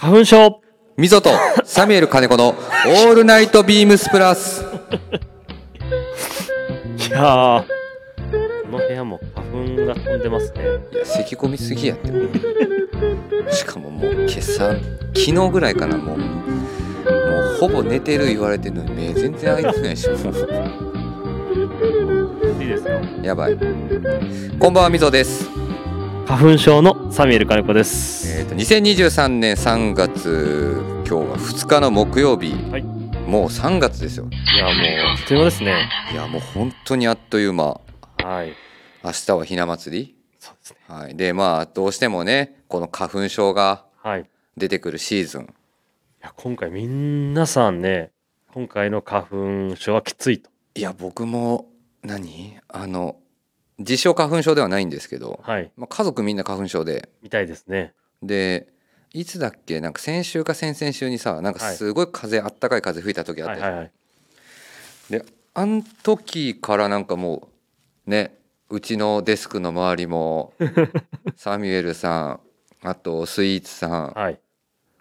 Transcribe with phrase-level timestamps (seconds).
[0.00, 0.62] 花粉症
[0.96, 1.28] みぞと
[1.62, 4.62] サミュエル金子のオールナイトビームスプラス。
[4.62, 4.66] い
[7.10, 7.64] やー、
[8.62, 10.62] この部屋も花粉が飛んでますね。
[10.94, 12.08] いや、咳込みすぎやって。
[13.52, 14.78] しかももう今朝、昨
[15.12, 16.18] 日ぐらいかな、もう。
[16.18, 20.18] もうほぼ寝てる言われてるのに目全然開いてないし、もう。
[22.58, 23.02] いいですよ。
[23.22, 23.58] やばい。
[24.58, 25.59] こんばんは、みぞです。
[26.30, 28.38] 花粉症のサミュエル金子です。
[28.38, 32.52] えっ、と、2023年3月、今日は2日の木曜日。
[32.70, 32.84] はい
[33.26, 34.28] もう3月ですよ。
[34.30, 35.88] いや、もう、あっという間ですね。
[36.12, 37.80] いや、もう本当にあっという間。
[38.18, 38.52] はい。
[39.02, 40.16] 明日はひな祭り。
[40.38, 40.78] そうですね。
[40.86, 41.16] はい。
[41.16, 44.20] で、まあ、どうしてもね、この花粉症がはい。
[44.22, 44.24] い
[44.56, 45.52] 出てくるシーズン。
[46.20, 48.12] や、今回皆さんね、
[48.52, 50.48] 今回の花粉症はきついと。
[50.76, 51.66] いや、僕も、
[52.02, 52.56] 何？
[52.68, 53.16] あの、
[53.80, 55.70] 自称花粉症ではないんですけど、はい。
[55.76, 57.94] まあ、家族みんな花粉症で、みたいですね。
[58.22, 58.68] で、
[59.12, 63.92] いつだっけなんか先週か先々週にさ、なんかはいすごい風、あったかい風吹いた時あったよはいはいはい。
[65.10, 67.48] で、あん時からなんかも
[68.06, 68.38] う、ね、
[68.68, 70.52] うちのデスクの周りも、
[71.36, 72.38] サミュエルさ
[72.84, 74.38] ん、あとスイーツさん、はい。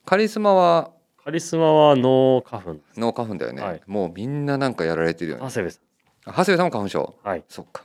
[0.06, 0.92] カリスマは
[1.24, 2.80] カリスマはノー花粉。
[2.98, 5.80] 脳花粉だよね、はいもうみんななんかやられてるよね長谷部さ
[6.26, 7.16] あ長谷部さんも花粉症？
[7.24, 7.28] ん。
[7.28, 7.44] はい。
[7.48, 7.84] そっか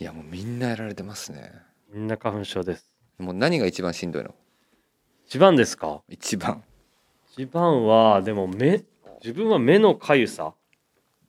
[0.00, 1.52] いやもうみんなやられてますね。
[1.92, 2.86] みんな花粉症です。
[3.18, 4.34] もう何が一番しんどいの？
[5.26, 6.00] 一番ですか？
[6.08, 6.64] 一番。
[7.36, 8.82] 一番は、でも目、
[9.22, 10.54] 自分は目のかゆさ。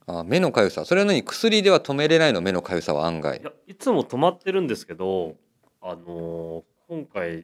[0.08, 0.86] あ目のかゆさ。
[0.86, 2.40] それなのに薬では止めれないの？
[2.40, 3.42] 目のかゆさは案外。
[3.42, 5.36] いや、いつも止まってるんですけど、
[5.82, 7.44] あのー今回、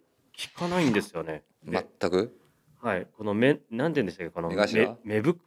[0.55, 1.43] 効かないんですよね。
[1.65, 2.39] で全く？
[2.81, 3.05] はい。
[3.17, 4.29] この目、なんて言うんでしたっけ？
[4.29, 4.97] この目頭？
[5.03, 5.37] 目ぶ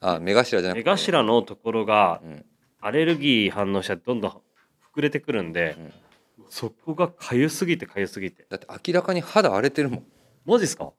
[0.00, 2.44] あ目頭じゃなく目て頭のところがうん。
[2.82, 4.40] アレルギー反応しちゃってどんどん
[4.94, 5.92] 膨れてくるんで、うん。
[6.48, 8.46] そこがかゆすぎてかゆすぎて。
[8.48, 10.06] だって明らかに肌荒れてるもん。
[10.44, 10.92] マジですか？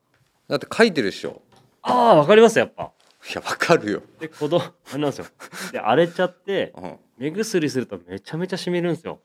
[0.47, 1.42] だって書いてるでしょ。
[1.81, 2.92] ああ、わかります、やっぱ。
[3.30, 5.25] いやわかるよ、で、子供、あれなんですよ。
[5.72, 9.19] で、荒れちゃって、うん、目薬するとめちゃめちゃ染みるんですよ。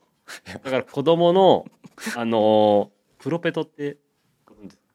[0.63, 1.65] だから子供の、
[2.15, 3.97] あのープロペトって、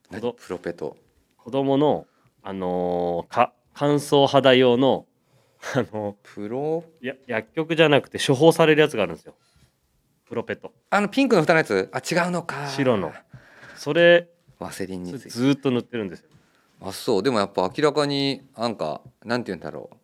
[0.10, 0.96] 子供プロペト。
[1.38, 2.06] 子供の、
[2.44, 5.08] あのーか乾燥肌用の、
[5.76, 6.84] あのプロ？
[7.02, 9.34] ーや薬局じゃなくて処方されるやつがあるんですよ。
[10.32, 10.72] プロペト。
[10.90, 11.90] あのピンクの蓋のやつ？
[11.92, 13.12] あ違うのか白の
[13.76, 16.30] それ、ワセリンについてずーっと塗ってるんですよ。
[16.80, 19.98] あそうでもやっぱ明らかになんかなんて言うんだろう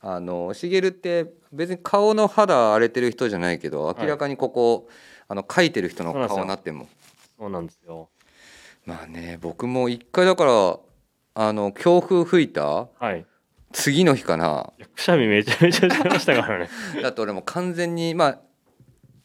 [0.00, 4.88] あのしげるって別に顔の肌荒れてる人じゃないけどい明らかにここ、
[5.26, 6.88] あの描いてる人の顔になってんもん
[7.36, 8.08] そうなんですよ。
[8.84, 10.78] まあね僕も一回だから
[11.34, 13.26] あの強風吹いたはい。
[13.72, 16.68] 次の日かなくしゃみめちゃめちゃしてましたからね。
[17.02, 18.38] だって俺もう完全にまあ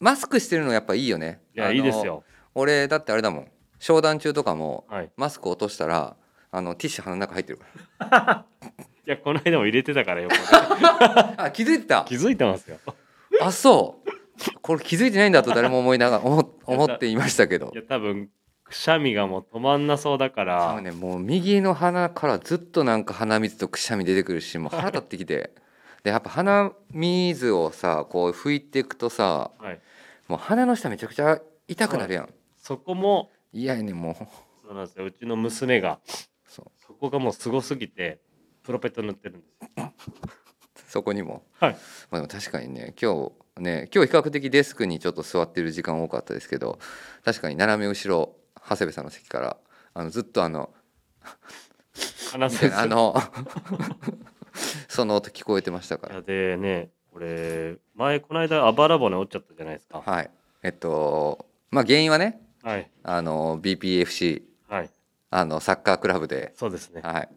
[0.02, 2.24] マスクしてるのやっぱいいよねいや、いいですよ。
[2.56, 3.48] 俺だってあれだもん
[3.80, 5.12] 商談中とかもはい。
[5.16, 6.18] マスク落としたら
[6.52, 7.60] あのティッシュ鼻の中入ってる
[8.00, 8.46] か
[9.08, 10.30] いや、この間も入れてたからよ。
[10.30, 12.04] ら あ気づいてた？
[12.08, 12.78] 気づいてますよ。
[13.40, 14.12] あそう
[14.62, 18.30] これ気づいてないんだと誰も思いながら思思っていましたけどいや、多分、
[18.64, 25.52] くしゃみがもう止まんなそうだかそうら、ねもう右の鼻からずっとなんか鼻水とくしゃみ出てくるしもう腹立ってきて
[26.04, 29.80] でやっぱ鼻水をさこう拭いていくとさはい。
[30.32, 34.16] もう鼻の下めちゃくちゃ痛くなるやんそこも、嫌やねんもう
[34.66, 35.04] そうなんですよ。
[35.04, 36.00] うちの娘が、
[36.48, 38.22] そうそこがもうすごすぎて、
[38.64, 39.94] プロペット塗ってるんですよ。
[40.88, 41.74] そこにもはい。
[42.12, 46.80] まあでも確かにね今日ね今日比較的デスクにちょっと座ってる時間多かったですけど
[47.26, 48.36] 確かに斜め後ろ
[48.70, 49.58] 長谷部さんの席から
[49.94, 50.70] あのずっとあの
[52.32, 52.78] 話せず。
[52.78, 53.16] あの
[54.88, 60.02] その音聞こえてましたからいやでね、これ、前、この間、あばら骨折っちゃったじゃないですか。
[60.06, 60.30] はい
[60.64, 62.90] えっとまあ原因はねはい。
[63.04, 64.90] あの BPFC はい。
[65.30, 67.02] あのサッカークラブでそうですね。
[67.02, 67.30] はい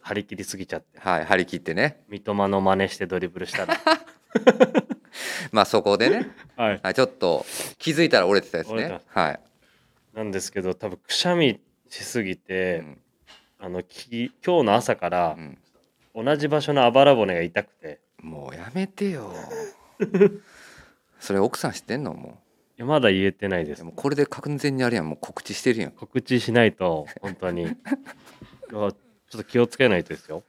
[0.00, 0.98] 張り切りすぎちゃって。
[0.98, 3.76] はい張り切ってね三笘の真似してドリブルしたら。
[5.52, 6.80] まあそこでね はい。
[6.82, 7.44] はいちょっと
[7.78, 9.40] 気づいたら折れてたやつ折れねはい、
[10.14, 12.98] なんですけど、多分くしゃみしすぎうて、ん
[13.58, 19.32] あの、き今日の朝からう、ん、同じ場所のあばら骨が痛くて、もうやめてよ。
[21.20, 22.14] それ奥さん知ってんの？
[22.14, 22.40] も
[22.78, 25.08] いやまだ言えてないでうですもこれで完全にあれやん。
[25.08, 25.90] もう告知してるやん。
[25.90, 27.66] い告知しないと、本当に。
[28.70, 28.94] ちょっ
[29.30, 30.42] と気をつけないとですよ。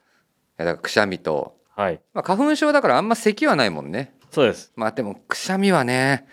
[0.58, 2.00] やだからくしゃみと、はい。
[2.14, 4.14] まあ、花粉症だからあんま咳はないもんね。
[4.31, 4.72] そうです。
[4.75, 6.25] まあでもくしゃみはね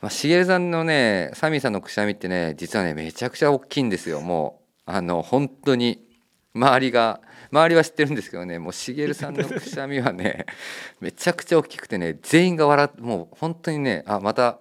[0.00, 4.20] まあ、しげるさんのねサミーさんのくしゃみってね実はねめちゃくちゃ大きいんですよ。
[4.20, 6.06] もうあの本当に
[6.54, 7.20] 周りが
[7.50, 10.46] 周りは知ってるんですけどねもうしげるさんのくしゃみはね
[11.00, 14.58] めちゃくちゃ大きくてね全員が笑ってもう本当にねあまた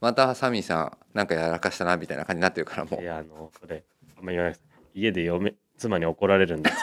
[0.00, 3.02] またサミーさんなんかやらかしたなみたいな感じになってるからもう。
[3.02, 3.84] いや、あの、それ、
[4.18, 4.64] あんま言わないです。
[4.94, 6.76] 家で嫁妻に怒られるんです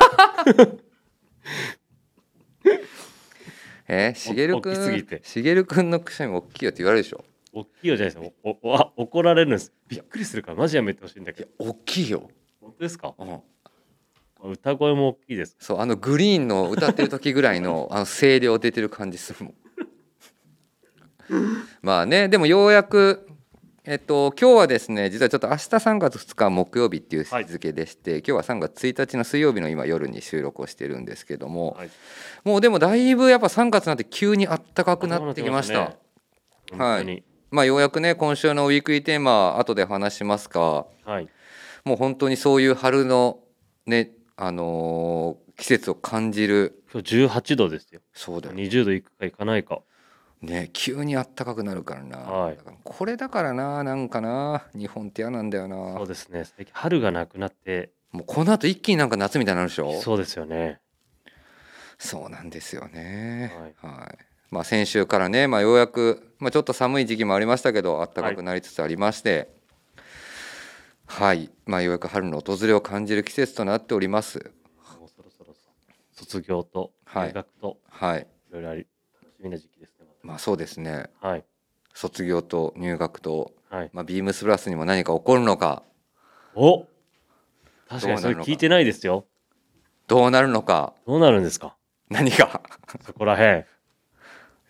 [3.87, 5.21] えー、しげるくんて。
[5.23, 7.25] しげるくんのくしゃみ大きいよって言われるでしょ？
[7.51, 9.73] 大きいよじゃないですおおあ怒られるんです。
[9.87, 11.49] びっくりするからマジやめてほしいんだけど。
[11.57, 12.29] 大きいよ、
[12.61, 13.15] 本当ですか？
[13.17, 13.41] うん、
[14.43, 15.55] 歌声も大きいです。
[15.59, 19.53] そうあのグリーンの歌ってる時ぐらいの あの声量出てる感じするもん。
[21.81, 23.27] まあねでもようやく
[23.83, 31.89] えっと今日はですね実はちょっと明日3月2日木曜日っていう日付でして、今日は3月1日の水曜日の今夜に収録をしてるんですけども、はい。
[32.43, 34.85] もうでもだいぶやっぱ3月になって急にあった。
[34.85, 35.97] かくなってきました、ね。
[36.71, 37.23] 本当に。
[37.51, 41.29] まあようやくね今週のウィークリーテーマ後で話しますがはい、
[41.83, 43.39] もう本当にそういう春の
[43.87, 46.81] ねあのー季節を感じる。
[46.93, 47.99] 今日18度ですよ。
[48.13, 49.81] そうだよ20度いくかいかないか。
[50.41, 52.55] ね急にあったかくなるからな、はい。
[52.55, 54.63] だからこれだからななんかな。
[54.73, 56.45] 日本って嫌なんだよそなうですね。
[56.45, 57.91] 最近春がなくなって。
[58.13, 59.99] もうこの後一気になんか夏みたいになるでしょ？
[59.99, 60.79] そうですよね。
[61.97, 63.51] そうなんですよね。
[63.83, 63.93] はい。
[63.97, 64.17] はい、
[64.49, 69.49] まあ先週からね、まあ、ようやく、まあ、ちょっと寒い時期もありましたけど暖かくなりつつありまして
[71.11, 74.53] はい、まあようやく春の訪れを感じる季節となっております。
[74.99, 75.53] もうそろそろ
[76.13, 77.29] 卒業とはい。
[77.29, 78.27] 入学とはい。
[78.49, 78.87] いろいろあり
[79.21, 81.07] 楽しみな時期ですねまあそうですね。
[81.19, 81.43] はい。
[81.93, 83.89] 卒業と入学と、はい。
[83.91, 85.83] まあ、ビームスプラスにも何か起こるのか。
[86.55, 86.85] お！
[87.89, 89.25] 確かにそれ聞いてないですよ。
[90.07, 90.93] どうなるのか。
[91.07, 91.75] どうなるんですか？
[92.09, 92.61] 何が？
[93.01, 93.65] そこらへん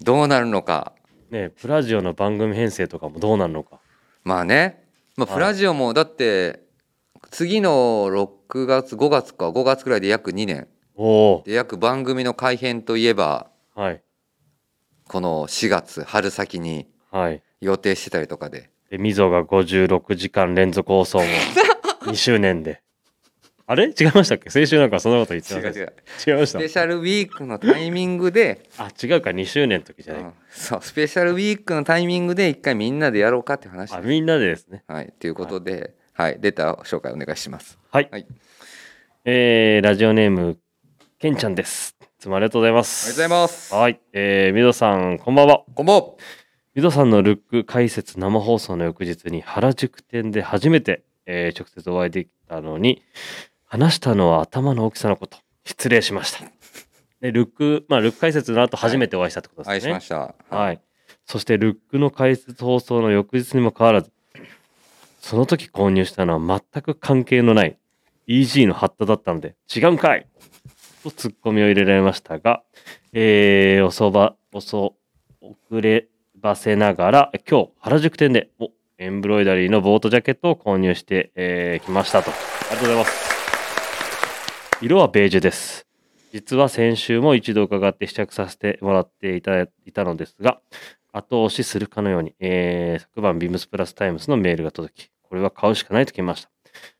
[0.01, 0.93] どうなるのか。
[1.29, 3.79] ねプラジオの番組編成とかもどうなるのか。
[4.23, 4.78] まあね、
[5.19, 5.35] まあ、はい。
[5.35, 6.61] プラジオもだって
[7.31, 10.67] 次の6月5月か5月くらいで約2年。
[10.95, 14.01] おおで約番組の改編といえばはい。
[15.07, 17.41] この4月春先にはい。
[17.61, 18.69] 予定してたりとかで。
[18.89, 21.25] でみぞが56時間連続放送も
[22.03, 22.81] 2 周年で
[23.71, 23.85] あれ？
[23.85, 24.49] 違いましたっけ？
[24.49, 25.93] 先週なんかそんなこと言って違う違う。
[26.27, 26.57] 違いました？
[26.59, 30.33] スペシャルウィークのタイミングで、あ違うか2周年の時じゃない、うん。
[30.49, 33.93] そうスペシャルウィークのタイミングで一回みんなでやろうかって話。
[33.93, 34.83] あみんなでですね。
[34.87, 37.77] はいということで、はい、レター紹介お願いします。
[37.91, 38.25] はい、はい。
[39.25, 40.57] えー、ラジオネーム
[41.19, 41.95] けんちゃんです。
[42.01, 43.75] いつもありがとうございまあすりがとうございます。
[43.75, 43.99] はい。
[44.13, 45.61] えー、みどさんこんばんは。
[45.75, 46.03] こんばんは。
[46.73, 53.03] みどさんのルック解説生放送の翌日に原宿店で初めて、えー直接お会いできたのに
[53.69, 56.43] 話したのは頭の大きさのこと失礼しました
[57.21, 60.81] でルックまあルック解説の後初めてお会いしたってことですね、愛しましたはい。
[61.29, 64.11] そして、ルックの解説放送の翌日にもかかわらず、
[65.19, 67.77] その時購入したのは全く関係のない
[68.27, 70.25] EG のハットだったので、違うんかい
[71.03, 72.63] とツッコミを入れられましたが、
[73.13, 74.95] えー、おそば、おそ、
[75.39, 82.31] 遅ればせながら、今日、原宿店で、お、エンブロイダリーのボートジャケットを購入して、えー、きましたと。
[82.31, 82.33] あ
[82.71, 83.38] りがとうございます。
[84.81, 85.85] 色はベージュです。
[86.31, 90.61] 実は先週も一度伺って試着させてもらっていたいたのですが、
[91.11, 96.49] 後押しするかのように、えー昨晩ビームスプラスタイムズのメールが届き、これは買うしかないと決めました。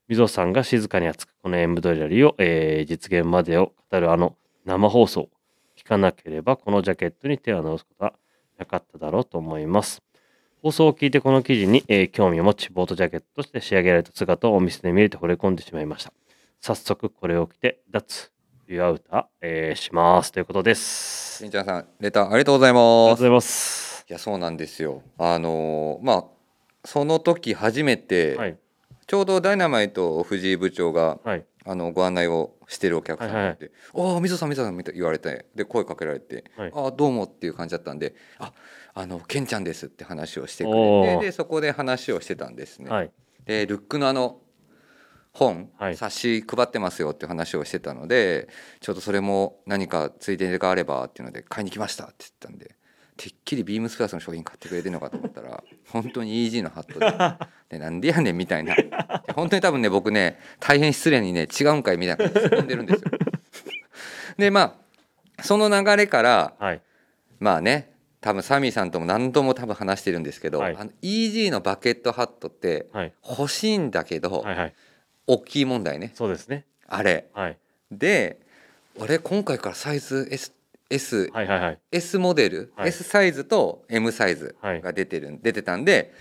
[0.10, 4.36] みぞさんが静かに熱くこのエンブロイダリーを、えー実現までを語るあの
[4.66, 5.30] 生放送
[5.78, 8.14] 聞かなければ、このジャケットに手を出すことは
[8.58, 10.02] なかっただろうと思います。
[10.62, 16.12] 放送を聞いてこの記事に、えー興味を持ち、ボートジャケットとして仕上げられた姿をお店で見れて惚れ込んでしまいました。
[16.62, 18.32] 早速これを着て、脱
[18.68, 21.38] 冬アウター、えーしますということです。
[21.38, 24.06] しんちゃんさんレターありがとうございありがとうますございます。
[24.10, 26.24] いやそうなんですよあのーまあ
[26.84, 28.58] その時初めて、はい。
[29.08, 31.46] ちょうどダイナマイト藤井部長がはい。
[31.66, 38.54] あのご案内をしてるお客さんがいて「おおみぞさんみぞさん」みたい言われてで声かけられてはい「ああどうも」っていう感じだったんで「あ
[38.94, 42.90] あのケンちゃんです」って話をしてくれてでそこで話をしてたんですね。
[42.90, 43.12] はい。
[43.46, 44.40] でルックのあの
[45.40, 48.50] 本、はい冊子配ってますよっていう話をしてたので
[48.82, 52.76] ちょっとそれも何かついでがあればっていうので買いに来ましたって言ったんで
[53.16, 58.76] てっきりビームスプラスの商品買ってくれてるのかと思ったら 本当に EG のハットででなんでやねんみたいな
[59.34, 63.12] 本当に多分ね僕ね大変失礼にね違うんかいみたいな感じでんでるんですよ。
[64.38, 64.78] でま
[65.38, 66.82] あその流れからはい。
[67.40, 73.14] まあね多分サミーさんとも何度も多分話してるんですけど、はいあの EG のバケットハットってはい。
[73.28, 74.56] 欲しいんだけど、はい。
[74.56, 74.74] はい。
[75.30, 76.66] 大きい問題ねそうですね。
[76.88, 77.58] あれはい。
[77.92, 78.40] で
[78.98, 80.54] 俺今回からサイズ S,
[80.90, 81.48] S, はい。
[81.48, 81.60] はい。
[81.62, 81.80] はい。
[81.92, 86.14] S モデル、はい S サイズと M サイズはいが出てる、出てたんで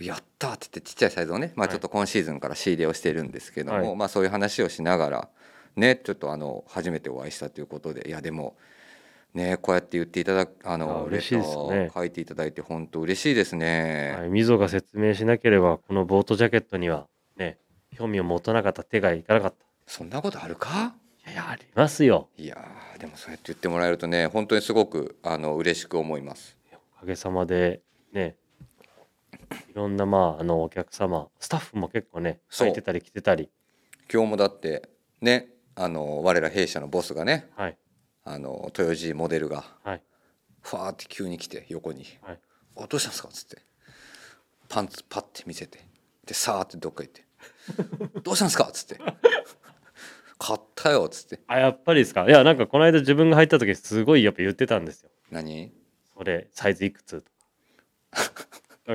[0.00, 5.28] やったって言ってちっちゃいサイズをね、まあ、はいちょっと今シーズンから仕入れをしてるんですけども、はいまあ、そういう話をしながら
[5.74, 8.56] ねちょっとあの初めてお会いしたということでいやでも
[9.34, 14.16] ねこうやって言っていただくあのあ嬉しいですね書いていただいて本当嬉しいですね。
[14.18, 14.28] はい。
[14.28, 17.58] みぞが説明しなければ、このボートジャケットには、ね、
[17.94, 19.64] 興味を持たなかった手がいかなかった。
[19.86, 20.94] そんなことあるか？
[21.26, 22.28] いやありますよ。
[22.36, 26.56] いやーでもそうやって言ってもらえるとね本当にすごくあの嬉しく思います。
[26.96, 28.36] おかげさまでね
[29.70, 33.50] いろんなまああのお客様スタッフも結構ね書いてたり来てたり。
[34.12, 34.88] 今日もだって
[35.20, 37.78] ねあの我ら弊社のボスがねはい。
[38.24, 40.02] あの豊地モデルがはい。
[40.62, 42.04] ファーって急に来て横に。
[42.22, 42.40] はい
[42.76, 43.58] 「おどうしたんですか?」っつって。
[44.68, 45.80] パンツパッて見せて。
[46.24, 47.24] でさーってどっか行って
[48.22, 48.98] 「どうしたんですか?」っつって
[50.38, 51.40] 「買ったよ」っつって。
[51.46, 52.26] あやっぱりですか？
[52.26, 55.10] いやなんかこの間自分が入った時すごいやっぱ言ってたんですよ。
[55.30, 55.72] 何？
[56.16, 57.22] それサイズいくつ？
[57.22, 57.30] と
[58.34, 58.46] か。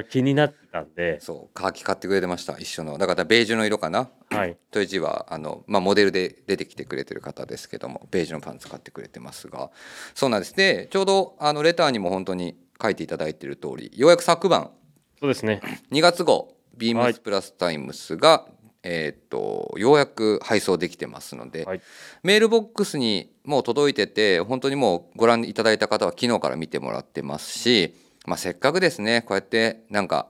[0.09, 1.19] 気になってたんで。
[1.19, 2.57] そうカーキ買ってくれてました。
[2.57, 2.97] 一緒の。
[2.97, 4.09] だからベージュの色かな？
[4.29, 4.57] はい。
[4.73, 9.69] 豊地はあの、まあ、モデルで出てきてくれてる方ですけどもベージュのパンツ買ってくれてますが。
[10.15, 10.55] そうなんです。
[10.55, 14.71] でちょうどあのレターにも本当に書いていただいている通りようやく昨晩。
[15.19, 15.61] そうですね。
[15.91, 18.45] 2月号ビームスプラスタイムスが、
[18.83, 21.81] えーっとようやく配送できてますので、はい。
[22.23, 30.27] メールボックスにもう届いてて本当にもうご覧いただいた方は昨日から見てもらってますし、まあ、せっかくですねこうやってなんか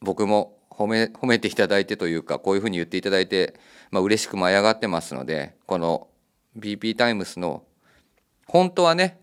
[0.00, 3.54] 僕も褒め褒めていただいてというかこういうふうに言っていただいて、
[3.90, 6.08] まあ嬉しく舞い上がってますのでこの
[6.58, 7.62] BP タイムスの
[8.46, 9.20] 本当はね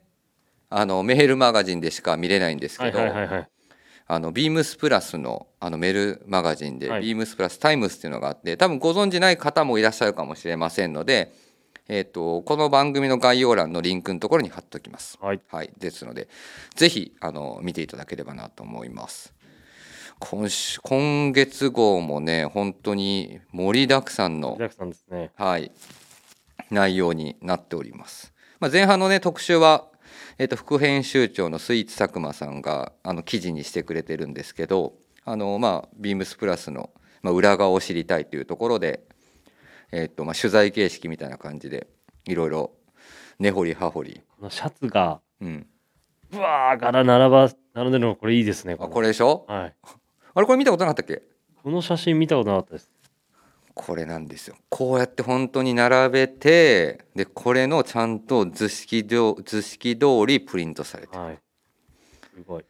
[0.69, 3.50] あのメールマガジンでしか見れないんですはいけど、はいはいはい
[4.13, 11.33] あのビームスプラスのあのメールマガジンで、はいビームスプラスタイムスっていうのがあって多分ご存じない方もいらっしゃるかもしれませんので、
[11.87, 15.17] えー、とこの番組の概要欄のリンクのところに貼っておきます。
[15.21, 16.27] はいはい、ですので
[16.75, 19.33] ぜひあの見ていただければなと思います。
[20.19, 24.57] 今週今月号もね本当に盛りだくさんの
[25.09, 25.71] ねはい、
[26.69, 28.33] 内容になっております。
[28.59, 29.87] まあ、前半のね特集は、
[30.37, 34.93] えっと副編集長のスイーツ佐久間さんがあの記事にしてくれてるんですけど
[35.25, 36.89] あの、まあ、ビームスプラスの、
[37.21, 39.03] まあ、裏側を知りたいというところで、
[39.91, 41.87] えっとまあ、取材形式みたいな感じで
[42.25, 42.71] いろいろ
[43.39, 45.67] 根掘り葉掘り、このシャツがうん、
[46.33, 49.45] うわー柄並ば並んでるのこれいいですねあこれでしょ？
[49.47, 49.75] はい。
[50.33, 51.23] あれこれ見たことなかったっけ？
[51.63, 52.91] この写真見たことなかったです
[53.85, 54.55] これなんですよ。
[54.69, 61.19] こうやって本当に並べてでこれのちゃんと図式ど図式通りプリントされてる。
[61.19, 61.39] はい。
[62.35, 62.65] すごい。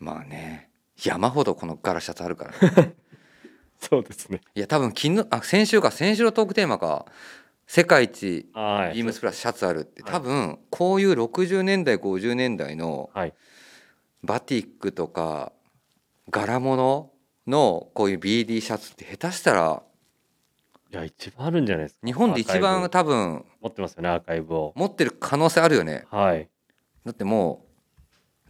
[0.00, 2.94] まあね山ほどこの柄シャツあるから、ね、
[3.78, 4.40] そうですね。
[4.56, 5.92] いや多分昨日あ先週か。
[5.92, 7.06] 先週のトークテーマか。
[7.68, 8.94] 世界一はい。
[8.96, 10.02] ビームスプラスシャツあるって。
[10.02, 10.12] はい。
[10.12, 13.34] 多分こういう60年代50年代のはい。
[14.24, 15.52] バティックとか
[16.30, 17.12] 柄物
[17.46, 19.82] のこういう BD シャツって下手したら
[20.92, 22.06] いや一番あるんじゃないですか。
[22.06, 24.72] 日本で一番多分持ってますよねアーカイブを。
[24.76, 26.04] 持ってる可能性あるよね。
[26.10, 26.50] はい。
[27.06, 27.64] だっても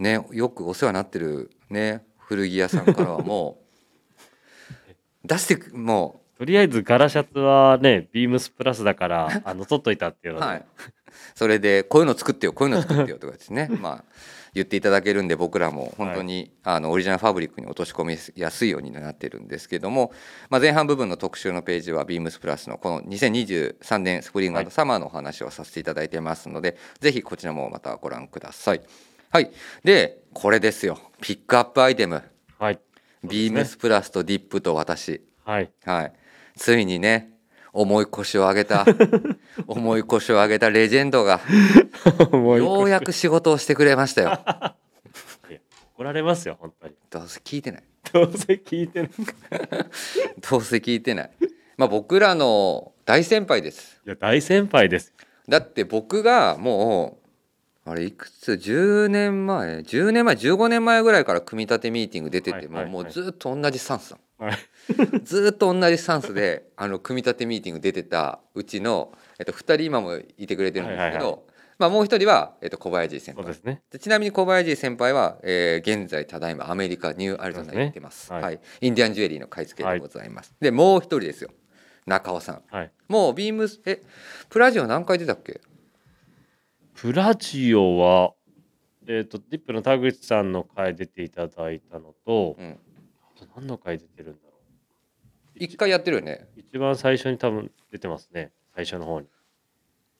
[0.01, 3.59] うねよくお世話になってるね古着屋さんからはも
[5.25, 10.65] う 出してくもとりあえず柄シャツはねビームスプラスだからあの取っといたっていうので、うはい。
[11.37, 13.69] それでこういうの作ってよこういうの作ってよとかですね。
[13.71, 14.05] まあ
[14.55, 20.13] 言っていただけるんで僕らも本当に、あのオリジナルファブリックに落とし込みやすいようになってるんですけども、
[20.51, 28.83] まあ、前半部分の特集のページはビームスプラスのこの2023年スプリングサマーのお話をさせていただいてますので、ぜひこちらもまたご覧ください。
[29.31, 29.51] はい、
[29.83, 30.99] でこれですよ。
[31.23, 32.23] ピックアップアイテム。
[32.59, 32.79] はい。
[33.25, 35.23] ビームスプラスとディップと私。
[35.45, 35.71] はい。
[35.85, 36.13] はい、
[36.57, 37.32] ついにね
[37.73, 38.87] 重い腰を上げた。
[39.67, 41.41] 重い腰を上げたレジェンドが
[42.33, 44.39] ようやく仕事をしてくれましたよ。
[45.95, 46.95] 怒られますよ本当に。
[47.11, 47.83] どうせ聞いてない。
[48.13, 49.11] どうせ聞いてない。
[50.51, 51.31] どうせ聞いてない。
[51.77, 54.01] まあ僕らの大先輩です。
[54.07, 55.15] いや大先輩です。
[55.49, 57.19] だって僕がも
[57.87, 64.59] うあれいくつ？10年前？10年前15年前ぐらいから組み立てミーティング出てても、もうずっと同じスタンスなのはい。
[65.23, 71.41] ずっと同じスタンスであの組み立てミーティング出てたうちの、えっと、2人今もいてくれてるんですけど、はいはいはい。
[71.79, 73.45] まあ、もう一人は、えっと、小林先輩。
[73.45, 73.83] そうですね。
[73.91, 78.31] でちなみに小林先輩は、えー現在ただいまアメリカニューアリゾナに行ってます。
[78.33, 78.45] ねはい。
[78.45, 81.51] はい、インディアンジュエリーの買い付けでございます、でもう一人ですよ。
[82.07, 82.63] 中尾さん。
[82.69, 82.91] はい。
[83.09, 84.03] もうビームスえ
[84.49, 85.61] プラジオ何回出たっけ？
[86.95, 88.35] プラジオは
[89.07, 92.71] えっ、とディップの田口さんの回出ていただいたのと、うん。
[92.71, 92.92] あ
[93.43, 94.53] と何の回出てるんだろ
[95.59, 96.49] 1回やってるよね。
[96.57, 98.53] う一番最初に多分出てますね。
[98.75, 99.27] 最初の方に。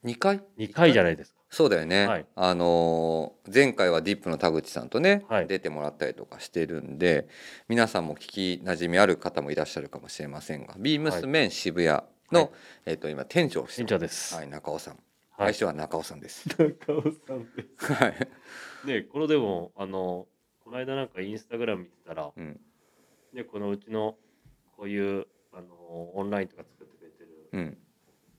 [0.05, 1.39] 2回？2回じゃないですか。
[1.49, 2.25] そうだよね、はい。
[2.35, 5.47] あのー前回はディップの田口さんとね、はい。
[5.47, 7.27] 出てもらったりとかしてるんで
[7.67, 12.01] 皆さんも聞きなじみある方もいらっしゃるかもしれませんがビームスメン渋谷
[12.31, 12.49] の、はい。
[12.87, 14.93] えっと今店長店長です、はい、中尾さん、
[15.31, 15.47] はい。
[15.49, 16.49] 愛称は中尾さんです。
[16.57, 17.93] 中尾さんです。
[17.93, 20.27] はい、ねこのでもあの
[20.63, 22.59] この間なんかインスタグラム見てたら、うん、
[23.33, 24.15] ね、このうちの
[24.77, 27.77] こういうあのオンラインとか作ってくれてるうん。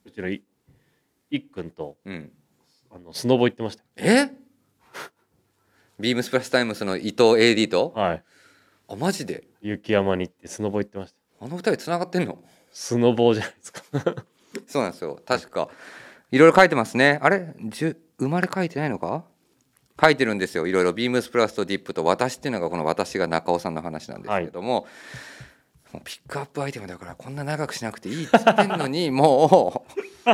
[0.05, 0.43] うちのい
[1.31, 2.31] いっくんとうん。
[2.91, 4.31] あのスノボ行ってましたえ？
[5.99, 7.93] ビームスプラスタイムスの伊藤 AD と？
[7.95, 8.25] はい。
[8.89, 9.45] あマジで？
[9.61, 11.45] 雪山に行ってスノボ行ってました。
[11.45, 12.39] あの二人つながってんの？
[12.71, 13.83] スノボじゃないですか。
[14.69, 15.21] そうなんですよ。
[15.27, 15.69] 確か。
[16.31, 17.19] いろいろ書いてますね。
[17.23, 17.55] あれ？
[17.65, 19.25] じゅ生まれ書いてないのか？
[20.01, 20.67] 書いてるんですよ。
[20.67, 20.93] いろいろ。
[20.93, 24.87] ビームスプラスとディップと私っていうのがこの私が中尾さんの話なんですけれども、
[25.93, 30.31] もうピックアップアイテムだからこんな長くしなくていいって言ってんのに もう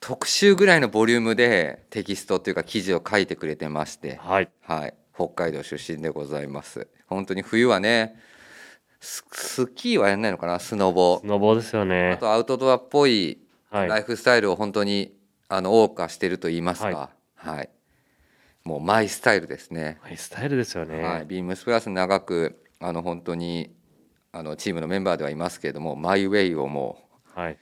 [0.00, 4.16] 特集ぐらいのボリュームでテキストっていうか記事を書いてくれてまして。
[4.16, 4.48] はい。
[4.62, 6.88] はい、北海道出身でございます。
[7.06, 8.18] 本当に冬はね、
[9.00, 11.20] ススキーはやんないのかな、スノボ。
[11.20, 11.26] ス。
[11.26, 13.88] ノボですよあねとアウトドアっぽいはい。
[13.88, 15.14] ライフスタイルを本当に
[15.48, 17.68] あの謳歌してると言いますか、はい、
[18.66, 19.98] もうマイスタイルですね。
[20.02, 23.70] マイスタイルですよね、はい、ビームスプラス長くあの本当に
[24.32, 26.98] あのチームのメンバーではいますけれども、マイウェイをも
[27.32, 27.58] はい。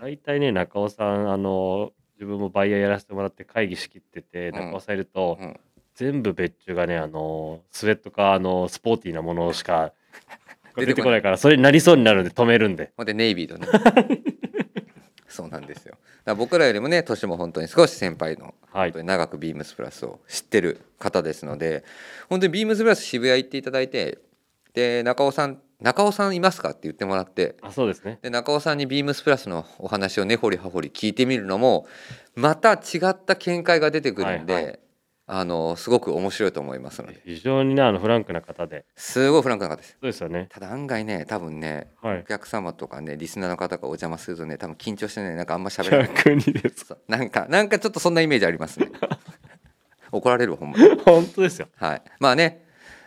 [0.00, 5.60] 大体ね、中尾さん、あの、自分もバイヤーやらせてもらって会議仕切ってて、うん中尾さんいると、うん
[5.94, 9.94] 全部別注がね、あの、スウェットか、あの、スポーティーなものしか
[10.74, 12.92] 出てこない出てこないから、それになりそうになるんで止めるんで。
[12.98, 13.66] ほんでネイビーとね
[15.28, 19.00] そうなんですよだから僕らよりもね年も本当に少し先輩のはい本当。
[19.00, 21.84] に長くビームスプラスを知ってる方ですので
[22.28, 24.18] 本当にビームスプラス渋谷行っていただいて
[24.74, 28.18] で中尾さん「中尾さんいますか?」って言ってもらってあ、そうですね。
[28.22, 31.86] で中尾さんにビームスプラスのお話を根掘り葉掘り聞いてみるのも
[32.34, 34.70] また違った見解が出てくるんで、はいは
[35.28, 37.20] あのすごく面白いと思いますので。
[37.24, 38.84] 非常にね、あの、フランクな方で。
[38.94, 39.90] すごいフランクな方です。
[39.92, 40.46] そうですよね。
[40.50, 42.20] ただ案外ね多分ねはい。
[42.20, 42.22] お。
[42.22, 46.08] 客様とかねリスナーの方がお邪魔するとね多分緊張してねなんかあんま喋れない。
[46.14, 46.84] 逆にです。
[46.86, 46.98] そう。
[47.08, 48.90] なんかなんかちょっとそんなイメージありますね。
[50.12, 50.88] 怒られるわほんまに。
[51.04, 51.66] 本当ですよ。
[51.74, 52.02] はい。
[52.20, 52.64] まあね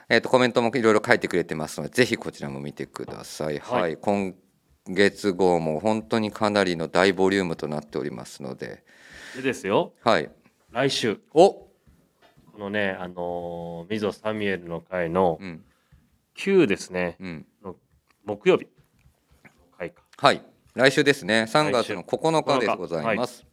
[0.09, 3.59] えー、とコメントもいろいろ書いてくれてますのでぜひこちらも見てください。
[3.59, 3.97] はい、はい。
[3.97, 4.35] 今
[4.87, 8.83] 月号も本当にかなりの大ボリュームとなっておりますので。
[9.35, 10.29] でですよ、はい。
[10.71, 11.68] 来週、おこ
[12.59, 15.63] のね、あのー、ミゾ・サミュエルの会のうん。
[16.37, 17.45] 9ですね、うん。
[18.25, 18.67] 木曜日。
[19.43, 20.03] の会か。
[20.17, 20.41] はい。
[20.75, 21.45] 来週ですね。
[21.49, 23.43] 3月の9日でございます。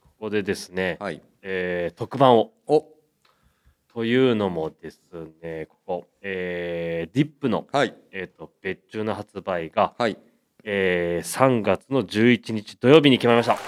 [0.00, 2.52] ここでですね、はい、えー特番を。
[2.66, 2.86] お。
[3.92, 5.00] というのもです
[5.42, 7.94] ね、ここ、えーディップの、はい。
[8.10, 10.16] えー、と別注の発売が、はい。
[10.64, 13.58] えー3月の11日土曜日に決まりました。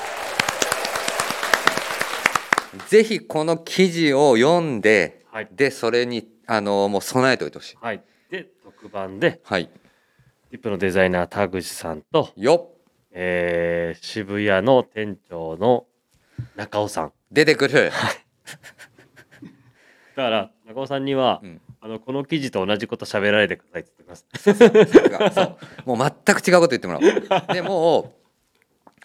[2.89, 5.49] ぜひこの記事を読んではい。
[5.53, 7.77] でそれにあのもう備えておいてほしい。
[7.81, 9.69] はい、で、特番で、はい。
[10.51, 12.77] ディップのデザイナー田口さんと、よっ。
[13.11, 15.87] えー渋谷の店長の
[16.55, 17.13] 中尾さん。
[17.31, 17.91] 出てくる。
[20.17, 21.61] だから、中尾さんには、うん。
[21.83, 25.35] あのこの記事と同じこと喋られてくださいって言ってます。
[25.35, 25.57] そう。
[25.85, 27.55] もう全く違うこと言ってもらおう。
[27.55, 28.26] でもう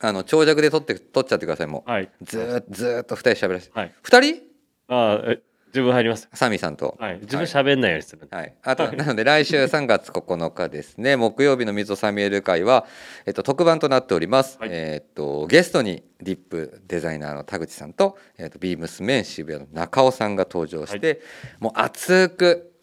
[0.02, 2.04] あの長尺で撮って撮っちゃってくださいもはい。
[2.04, 3.80] うずーっずーっと2人で喋らせて。
[3.80, 3.94] はい。
[4.04, 4.42] 2人？
[4.88, 6.28] あーえ自分入ります。
[6.34, 6.98] サミーさんと。
[7.00, 7.20] はい。
[7.22, 8.28] 自分喋んないようにする。
[8.30, 11.16] はい、あとなので来週3月9日ですね。
[11.18, 12.86] 木曜日の溝サミュエル会は、
[13.26, 14.70] えっと、特番となっております、はい。
[14.72, 21.22] えっとゲストにディップデザイナーの田口さんと,、えっとビームスメン渋谷の中尾さんが登場して、
[21.60, 22.74] もう熱く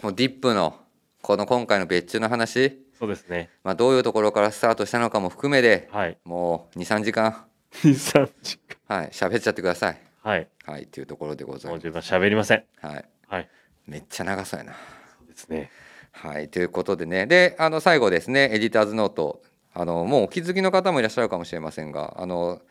[0.00, 0.80] もうディップの
[1.20, 3.50] この今回の別注の話、そうですね。
[3.62, 6.18] まあ、どういうところからスタートしたのかも含めてはい。
[6.24, 8.96] もう23時間2、3時間。
[8.96, 10.48] はい喋っちゃってくださいはい。
[10.64, 12.64] はいというところでございまもう喋りません。
[12.80, 13.48] す、はい、はい。
[13.86, 14.78] めっちゃ長そうやなそ
[15.24, 15.70] うですね。
[16.12, 19.42] はい、ということでねであの最後ですねエディターズノート
[19.74, 22.62] あのもうお気づきの方もいらっしゃるかもしれませんがあの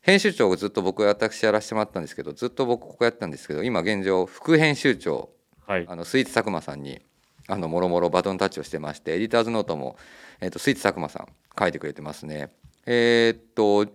[0.00, 5.28] 編集長をずっと僕私やらせてもらったんですけどずっと僕ここやったんですけど今現状副編集長
[5.66, 5.86] はい。
[5.88, 7.00] あのスイーツ佐久間さんに
[7.48, 9.96] あのもろもろバトンタッチをしてましてエディターズノートも、
[10.40, 11.26] えっとスイーツ佐久間さん
[11.58, 12.50] 書いてくれてますね
[12.86, 13.92] えーっと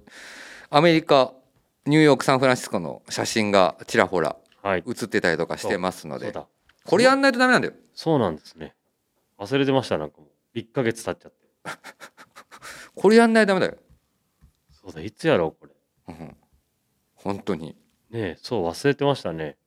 [0.70, 1.34] アメリカ
[1.86, 4.36] ニューヨークサンフランシスコの写真がちらほら
[4.68, 4.84] はい。
[4.86, 6.48] 写ってたりとかしてますのでそうだ。
[6.84, 8.76] これやんないとダメなんだよそうなんですね。
[9.40, 10.58] 忘れてました、なんかもう。
[10.58, 11.48] 1ヶ月経っちゃって。
[12.96, 13.78] これやんないとダメだよ
[14.72, 15.74] そうだ、いつやろう、これ。
[16.10, 16.38] うん
[17.16, 17.76] 本当に
[18.10, 19.58] ねえ、そう、忘れてましたね。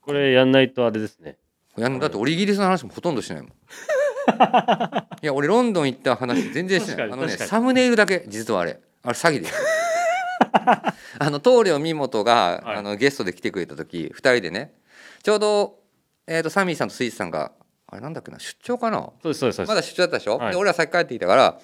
[0.00, 1.38] これやんないとあれですね。
[1.82, 3.50] やんだって俺イギリスの話もほとんどしないもん。
[5.22, 7.12] いや俺ロンドン行った話全然してない。
[7.12, 8.80] あのねサムネイルだけ実はあれ。
[9.02, 9.46] あれ詐欺で。
[9.46, 9.54] す
[11.18, 12.76] あの棟梁美本が、はい。
[12.76, 14.74] あのゲストで来てくれた時2人でね。
[15.22, 15.78] ちょうど、
[16.26, 17.52] えー、とサミーさんとスイーツさんが
[17.86, 18.98] あれなんだっけな出張かな？
[19.22, 19.62] そうです、そうです。
[19.66, 20.50] まだ出張だったでしょ、はい。
[20.52, 21.58] で俺ら先帰ってきたから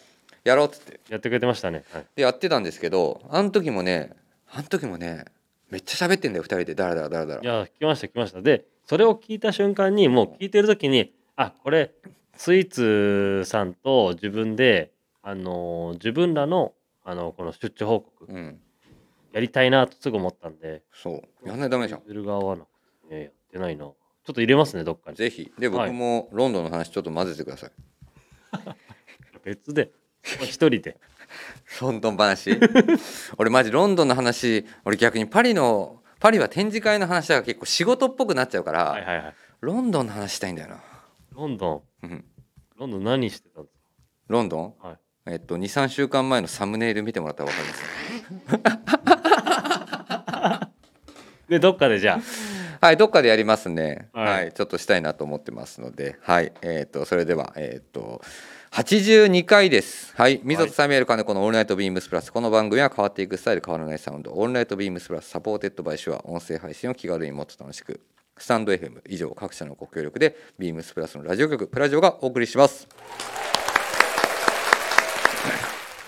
[0.44, 1.00] やろうっつって。
[1.08, 1.84] やってくれてましたね。
[1.92, 2.06] はい。
[2.16, 4.10] でやってたんですけどあの時もね
[4.52, 5.24] あの時もね
[5.70, 6.74] めっちゃ喋ってんだよ2人で。
[6.74, 8.42] ダラダラダラダラいや、来ました、来ました。
[8.42, 11.92] で、それを聞いた瞬間に、もう聞いてる時に、あ、これ、
[12.34, 14.90] スイーツさんと自分で、
[15.22, 16.72] あのー自分らの、
[17.04, 18.58] あのこの出張報告うん。
[19.32, 21.48] やりたいなとすぐ思ったんで、そう。
[21.48, 22.02] やんないとダメじゃん。
[22.04, 22.66] ズルが合わなく
[23.08, 23.84] て、ね、やってないな。
[23.84, 23.92] ちょ
[24.32, 25.16] っと入れますね、どっかに。
[25.16, 25.52] ぜひ。
[25.56, 25.90] ではい。
[25.90, 27.70] 僕もロンドンの話ちょっと混ぜてください、
[29.44, 29.92] 別で、
[30.36, 30.96] まあ一人で。
[31.80, 32.58] ロンドン話。
[33.38, 39.34] 俺マジロンドンの話俺逆にパリのパリは展示会の話だから結構仕事っぽくなっちゃうから、はいはいはい。
[39.60, 40.80] ロンドンの話したいんだよな、
[41.32, 42.24] ロンドン、うん、
[42.78, 43.74] ロンドン何してたんです
[44.28, 44.72] ロンドン？
[44.72, 44.98] かはい。
[45.26, 48.74] えっと23週間前のサムネイル見てもらったら分かりま
[50.58, 50.70] す。
[51.48, 52.20] で、どっかでじゃ
[52.80, 54.08] はいどっかでやりますね。
[54.12, 56.16] は、はいいちょっとしたいなと思ってますので。
[56.22, 58.22] はいえっ、とそれではえっ、と
[58.72, 60.14] 82回です。
[60.16, 60.40] はい。
[60.44, 62.32] MZOとサミュエル金子のオールナイトビームスプラス。
[62.32, 64.30] この番組は変わっていくスタイル変わらないサウンド。
[64.30, 68.00] オールナイトビームスプラス supported by Shure 音声配信を気軽にもっと楽しく。
[68.38, 72.86] スタンド FM 以上各社のご協力でビームスプラスのラジオ局プラジオがお送りします。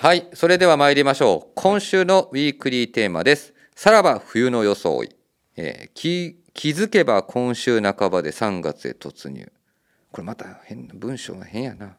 [0.00, 0.28] はい。
[0.32, 1.52] それでは参りましょう。
[1.56, 3.54] 今週のウィークリーテーマです。
[3.74, 5.08] さらば冬の装い。
[5.56, 9.50] えー気気づけば今週半ばで3月へ突入。
[10.12, 11.96] これまた変な文章が変やな、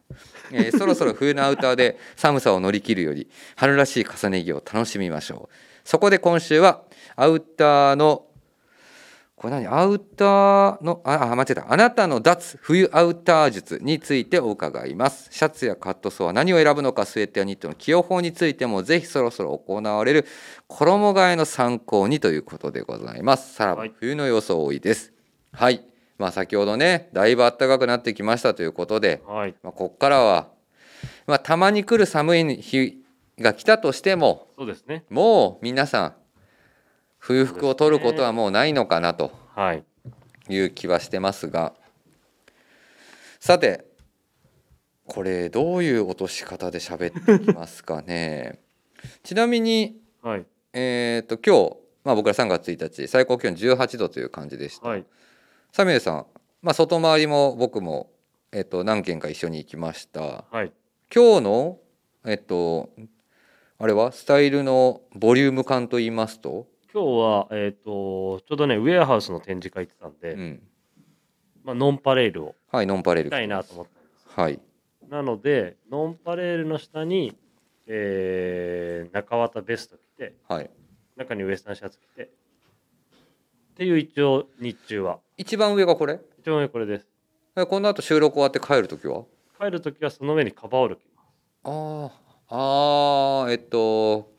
[0.52, 5.54] えーそろそろ冬のアウターで寒さを乗り切るより春らしい重ね着を楽しみましょう。
[5.84, 6.82] そこで今週は
[7.16, 8.26] アウターの
[9.36, 9.66] これ何？
[9.66, 11.72] アウターのああ間違えた。
[11.72, 15.28] あなたの脱冬アウター術についてお伺います。
[15.32, 20.24] シャツやカットソーは何を選ぶのかスウェットやニットの起用法についてもぜひそろそろ行われる
[20.68, 23.52] 衣替えの参考にということでございます。
[23.54, 23.92] さらばはい。
[23.98, 25.12] 冬の装いです。
[25.52, 25.84] はい
[26.18, 29.54] まあ先ほどねだいぶ暖かくなってきましたということではい。
[29.62, 30.48] まあ、ここからは、
[31.26, 33.02] まあ、たまに来る寒い日
[33.38, 35.04] が来たとしてもそうですね。
[35.10, 36.14] もう皆さん
[37.18, 39.84] 冬服を取ることはもうないのかなとはい。
[40.48, 41.72] いう気はしてますが
[43.40, 43.86] さて
[45.06, 48.60] これどういう落とし方で喋っていきますかね
[49.22, 50.46] ちなみにはい。
[50.72, 55.04] えっ、と今日、まあ、僕ら3月1日最高気温18度という感じでした、はい。
[55.76, 56.26] サミュエルさん、
[56.62, 58.08] まあ、外回りも僕も、
[58.52, 60.72] えっと何軒か一緒に行きましたはい。
[61.12, 61.78] 今日の
[62.24, 62.90] えっと
[63.78, 64.12] あれは？
[64.12, 70.62] スタイルのボリューム感と言いますと、今日は、えっ、と、ちょうどね、ウェアハウスの展示会行ってたんで、うん、
[71.64, 74.40] まあ、ノンパレールをはいノンパレルしたいなと思ったんです。
[74.40, 74.60] はい
[75.10, 77.36] なので、ノンパレールの下に、
[77.88, 80.70] えー、中綿ベスト着て、はい
[81.16, 82.28] 中にウエスタンシャツ着て、っ
[83.74, 85.18] ていう一応日中は。
[85.36, 86.20] 一番上がこれ？
[86.38, 87.08] 一番上これです。
[87.56, 89.24] えこの後収録終わって帰る時は？
[89.60, 91.28] 帰るときはその上にカバーオール着ます。
[91.64, 92.10] あー。
[92.48, 94.30] あーえっと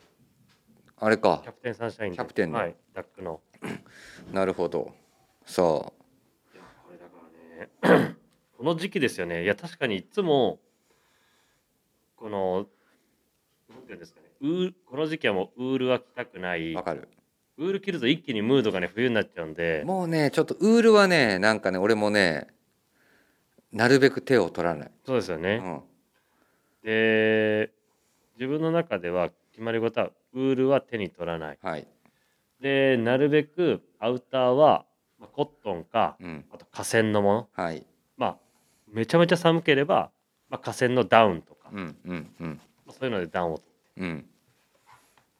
[0.98, 1.40] あれか。
[1.42, 2.16] キャプテンサンシャインで。
[2.16, 2.58] キャプテンの。
[2.58, 3.40] はい、ダックの。
[4.32, 4.92] なるほど。
[5.44, 5.66] さあ。
[5.66, 5.92] こ
[6.90, 7.16] れだか
[7.82, 8.16] らね
[8.56, 9.44] この時期ですよね。
[9.44, 10.60] いや確かにいつも
[12.16, 12.66] この
[13.68, 16.74] なんていうんですかねウーこの時期はもうウールは着たくない。
[16.74, 17.08] わかる
[17.58, 19.82] ウール着ると一気にムードがね冬になっちゃうんで。
[19.86, 22.48] もうねちょっとウールはねなんかね俺もね
[23.72, 25.82] なるべく手を取らない、そうですよね、うん、
[26.84, 27.70] で
[28.38, 31.58] 自分の中では決まり事はウールは手に取らない。
[31.62, 31.86] はい、
[32.60, 34.84] でなるべくアウターは、
[35.18, 37.48] まあ、コットンかうん、あと河川のもの。
[37.52, 37.86] はい。
[38.16, 38.36] まあ
[38.88, 40.10] めちゃめちゃ寒ければ、
[40.48, 42.60] まあ、河川のダウンとか、うんうんうん。
[42.86, 43.60] まあそういうのでダウンを
[43.96, 44.26] うん。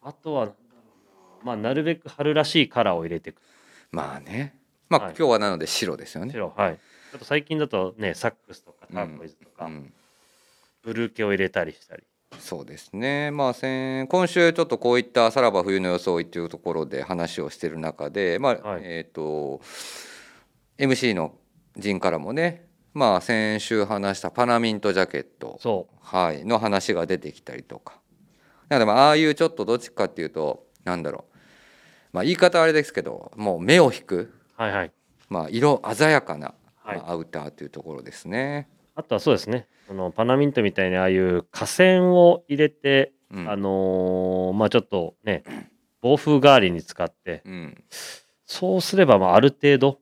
[0.02, 0.48] あとは
[1.42, 3.40] まあ、なるべく春らしいカラーを入れていく。
[3.90, 4.58] まあね。
[4.88, 5.14] まあ、はい。
[5.18, 6.32] 今日はなので白ですよね。
[6.32, 6.78] 白、はい。
[7.14, 9.92] あと最近だとね、サックスとかターコイズとか、うん、
[10.82, 12.04] ブルー系を入れたりしたり。
[12.38, 13.30] そうですね。
[13.30, 18.80] まあ先今週ちょっとこういったさらば冬の装いっていうところで話をしてる中でまあ、はい。
[18.84, 19.60] えっ、と
[20.78, 21.34] MC の
[21.76, 25.58] 陣からもねまあ先週話したパナミントジャケット。
[25.62, 28.00] そはい、の話が出てきたりとか。
[28.68, 31.36] だからまあああいうちょっとどっちかっていうとなんだろう
[32.12, 34.62] まあ言い方はあれですけどもう目を引く、う。
[34.62, 34.92] はいはい。
[35.28, 38.68] まあ、色鮮やかな、はいまあアウターというところですね。
[38.94, 39.66] あとはそうですね。
[39.88, 45.42] そのパナミントみたいにああいう河川を入れて、うんあのーまあちょっとね、
[46.00, 47.84] 暴風代わりに使って、うん、
[48.46, 49.98] そうすればまあある程度、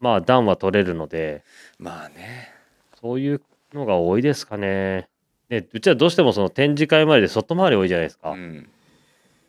[0.00, 1.44] まあ暖は取れるので、
[1.78, 2.52] まあね
[3.00, 3.42] そういう
[3.74, 5.08] のが多いですかね。
[5.50, 8.30] ね、うちはどうしてもその展示会前で外回り多いじゃないですか。
[8.30, 8.68] うん、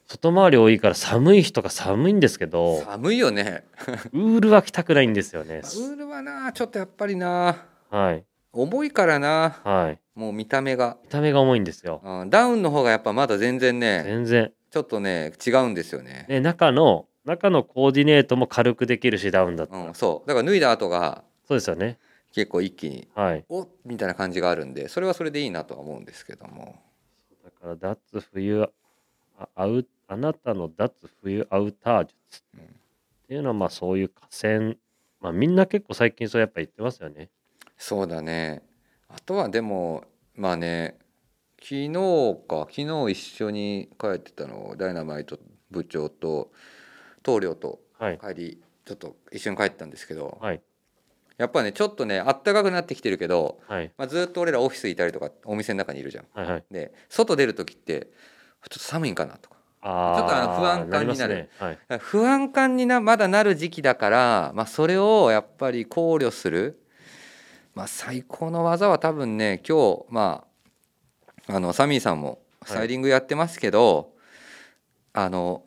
[0.08, 3.66] 外回り多いから寒い日とか寒いんですけど、寒いよね。
[4.14, 5.58] ウールは着たくないんですよね。
[5.60, 8.24] ウールはなちょっとやっぱりなはい。
[8.54, 10.00] 重いからなはい。
[10.18, 12.02] もう見た目が、見た目が重いんですよ。
[12.04, 14.52] うん、ダウンの方がやっぱまだ全然ね全然。
[14.72, 16.26] ちょっとね違うんですよね。
[16.30, 19.84] で、中の、中のコーディネートも軽くできるし、ダウンだったら。
[19.88, 22.00] うん、そうだから脱いだ後がそうですよね。
[22.34, 23.46] 結構一気にはい。
[23.50, 26.76] おみたいな感じがあるんでそれはそれでいいなとは思うんですけども
[27.44, 28.70] だから、脱冬
[29.40, 32.66] あアウ、あなたの脱冬アウター術うんっ
[33.28, 34.76] ていうのは、まあそういう河川、
[35.20, 37.30] まあみんな結構最近そうやっぱ言ってますよね。
[37.78, 38.64] そうだね
[39.10, 40.04] あとはでも
[40.36, 40.98] まあね
[41.60, 41.92] 昨日
[42.48, 45.38] か昨日一緒に帰ってたのダイナマイト
[45.70, 46.52] 部長と
[47.24, 48.20] 棟梁とはい。
[48.20, 50.62] 帰りちょっと一緒に帰ったんですけどはい。
[51.38, 53.92] やっぱねちょっとねあったかくなってきてるけど、はい。
[53.98, 56.26] まあ、ずっと俺らオフィスいたりとかお店の中にいるじゃん。
[56.34, 56.64] はいはい。
[56.72, 58.10] で外出る時ってちょっ
[58.70, 59.57] と寒いんかなとかあ
[59.88, 61.80] ちょっとあの不安感になるねはい。
[62.00, 66.82] 不安感になまだなる時期だから、まあ、それをやっぱり考慮する、
[67.74, 70.46] まあ、最高の技は多分ね今日ま
[71.48, 74.12] ああのサミーさんもスタイリングやってますけど、
[75.14, 75.64] あの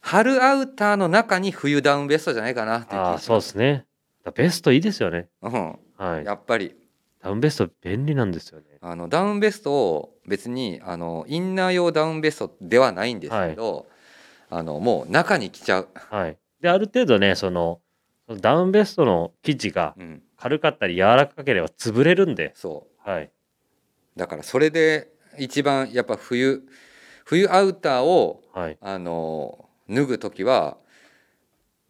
[0.00, 3.86] 春アウターの中に冬ダウンベストじゃないかなっていう気ああ、がしまそうですすね。
[4.22, 5.26] だベストいいですよね。
[5.42, 6.24] うん、はい。
[6.24, 6.76] やっぱり
[7.24, 8.66] ダウンベスト便利なんですよね。
[8.82, 13.86] あのダウンベストを別にあのインナー用ダウンベストではないんですけど、
[14.50, 16.36] あのもう中に着ちゃう、はい。
[16.60, 17.80] で、ある程度ね、その、
[18.28, 23.30] ダウンベストの生地がうん、軽かったり柔らかければ潰れるんで、そうはい。
[24.16, 25.08] だからそれで
[25.38, 26.62] 一番やっぱ冬
[27.24, 28.76] 冬アウターをはい。
[28.82, 30.76] あの脱ぐ時は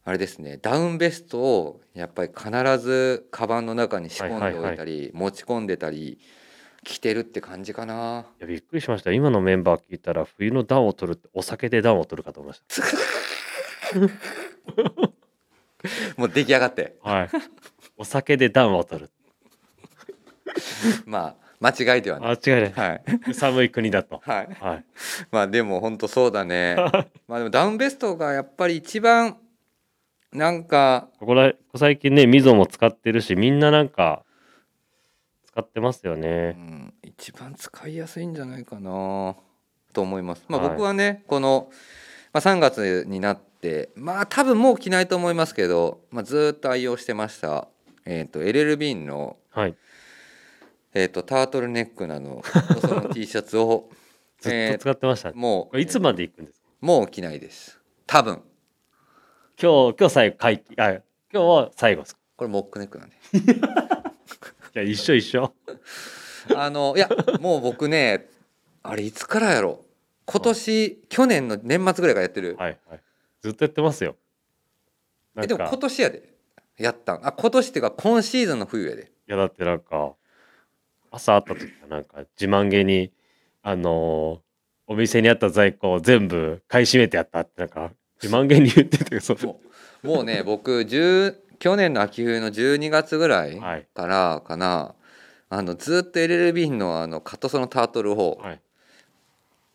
[0.06, 6.18] あれですねダウンベストをやっぱり必ずカバンの中に仕込んでおいたり、持ち込んでたり
[6.84, 9.12] 着てるって感じかないやびっくりしました。
[9.12, 12.62] 今のメンバー聞いたら、冬の暖を取るって、お酒で暖を取るかと思いまし
[16.16, 17.10] もう出来上がってた。
[17.10, 17.28] はい。
[17.96, 19.10] お酒で暖を取る。
[21.06, 22.72] まあ間違いではない間違いない。
[22.72, 22.94] は
[23.28, 24.20] い寒い国だと。
[24.24, 24.84] はいはい。
[25.30, 26.76] まあでも本当そうだね
[27.28, 29.38] まあでもダウンベストがやっぱり一番
[30.35, 34.25] なんかここら、ここ最近ね、みぞも使ってるし、みんななんか、
[35.47, 36.51] 使ってますようね。
[36.51, 39.37] ん、一番使いやすいんじゃないかな
[39.92, 40.44] と思います。
[40.49, 41.70] まあ、はい僕はね、この、
[42.33, 47.68] まあ、3月になってまあ多分もう着ないと思いますけど、まあ、ずーっと愛用してました、
[48.05, 49.77] えー、と LL ビーンの、はい。
[50.94, 52.42] えー、とタートルネックなの
[52.83, 53.88] その T シャツを、
[54.40, 55.35] ずっえと使ってましたね。
[55.37, 56.66] ーもういつまで行くんですか？
[56.81, 58.42] もう着ないです多分
[59.60, 62.14] 今日、今日最後、会期、あ、今日は最後です。
[62.14, 63.16] かこれモックネックなんで。
[63.38, 65.54] いや、一緒一緒。
[66.54, 67.08] あのいや
[67.40, 68.28] もう僕ね
[68.82, 69.82] あれいつからやろ？
[70.26, 73.00] 今年去年の年末ぐらいからやってる、はいはい。
[73.40, 74.16] ずっとやってますよ。
[75.38, 76.34] えでも今年やで。
[76.76, 77.26] やったん。
[77.26, 79.04] あ今年っていうか今シーズンの冬やで。
[79.04, 80.14] いやだってなんか、
[81.10, 83.12] 朝会った時はなんか自慢げに、
[83.62, 84.44] あのー
[84.86, 87.90] お店にあった在庫を全部買い占めてやったってなんか、
[88.24, 89.46] 自慢げに言ってて、そう。
[89.46, 89.60] も
[90.02, 93.87] うもうね僕10去年の秋冬の12月ぐらいはい。
[93.94, 94.94] からかな、
[95.48, 98.60] あのずっと LLB のあのカットソーのタートルを、はい。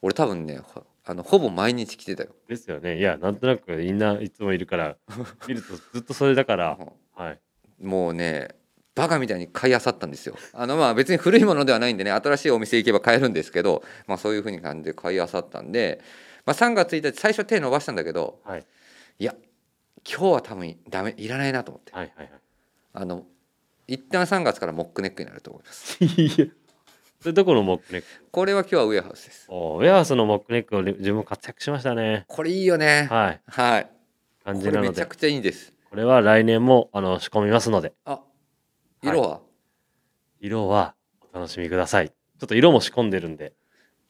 [0.01, 2.29] 俺多分ねほあのほぼ毎日着てたよ。
[2.47, 2.99] ですよね。
[2.99, 4.97] いや、なんとなくみんないつもいるから、
[5.47, 6.77] 見るとずっとそれだから、
[7.15, 7.39] はい。
[7.81, 8.49] もうね
[8.95, 10.35] バカみたいに買い漁ったんですよ。
[10.53, 16.01] あのまあ別に古いものではないんでね新しいお店行けば買えるんですけど、まあ、そういう風に感じで買い漁ったんで、
[16.49, 18.65] まあ、3月1日最初手伸ばしたんだけどはい。
[19.19, 19.35] いや
[20.03, 22.41] 今日は多分ダメいらないなと思ってはいはいはい。
[22.91, 23.25] あの
[23.87, 25.97] 一旦3月からモックネックになると思います。
[26.03, 26.47] いや
[27.19, 28.07] それどこのモックネック？
[28.31, 29.45] これは今日はウェアハウスです。
[29.47, 32.25] おウェアハウスのモックネックを自分も活躍しましたね。
[32.27, 33.07] これいいよね。
[33.11, 33.41] はい。
[33.45, 33.91] はい。
[34.43, 35.71] 感こじなので、れめちゃくちゃいいんです。
[35.87, 38.21] これは来年もあの仕込みますので、あ、
[39.03, 39.41] 色は、
[40.39, 40.95] 色は
[41.31, 42.09] お楽しみください。
[42.09, 43.53] ちょっと色も仕込んでるんで、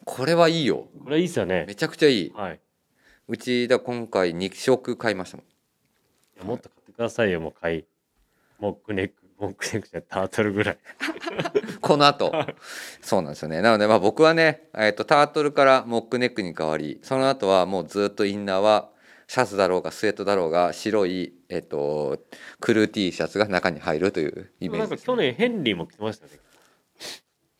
[0.09, 0.87] これはいいよ。
[1.03, 1.75] これいいですよねめ。
[1.75, 2.31] ちゃくちゃいい。
[2.33, 2.59] はい。
[3.27, 5.45] うちだ今回2色買いましたもん。
[5.45, 5.49] い
[6.39, 7.85] やもっと買ってくださいよ、もう買い。
[8.57, 10.77] モックネック、モックネックじゃタートルぐらい。
[11.79, 12.31] この後
[13.01, 13.61] そうなんですよね。
[13.61, 18.89] なのでまあ僕はね、えっとタートルからモックネックに変わり、その後はもうずっとインナーは
[19.27, 22.19] シャツだろうがスウェットだろうが白いえっと
[22.59, 26.39] クルー T シャツが中に入るというイメージです、なんか去年ヘンリーも着てましたよね。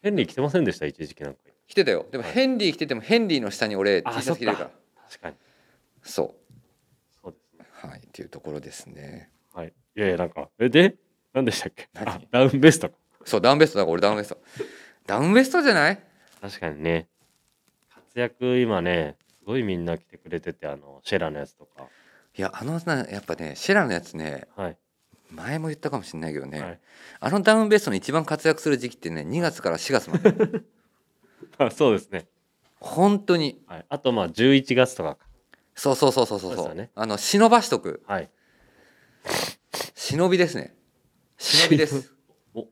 [0.01, 1.48] ヘンリー着てませんでした、一時期なんか。
[1.69, 2.05] 着てたよ。
[2.11, 4.71] でもはいヘンリー着ててもヘンリーの下に俺 T あシャツ着てるから。
[5.09, 5.35] 確かに。
[6.03, 6.35] そう。
[7.23, 7.65] そうですね。
[7.71, 9.29] はい、っていうところですね。
[9.53, 9.73] はい。
[9.95, 10.95] いやいや、なんか、え、で、
[11.33, 11.87] 何でしたっけ？
[12.31, 12.95] ダウンベストか。
[13.23, 14.37] そう、ダウンベストだから俺ダウンベスト。
[15.05, 15.99] ダウンベストじゃない？
[16.41, 17.07] 確かにね。
[17.93, 21.87] 活躍今ね、すごいみんな来てくれてて、あの、シェラのやつとか。
[22.35, 24.77] いや、あのな、やっぱね、シェラのやつね、はい。
[25.31, 26.79] 前も言ったかもしれないけどね、はい
[27.19, 30.33] あのダウンベストの一番活躍する時期ってね、2月から4月まで。
[31.57, 32.27] あそうですね。
[32.79, 33.61] 本当に。
[33.67, 33.85] はい。
[33.89, 35.25] あと、まあ、11月とかか。
[35.75, 36.55] そうそうそうそうそう。
[36.55, 36.91] そう、ね。
[36.95, 38.03] あの、忍ばしとく。
[38.07, 38.29] はい。
[39.95, 40.75] 忍びですね。
[41.37, 42.13] 忍びです。
[42.53, 42.67] お。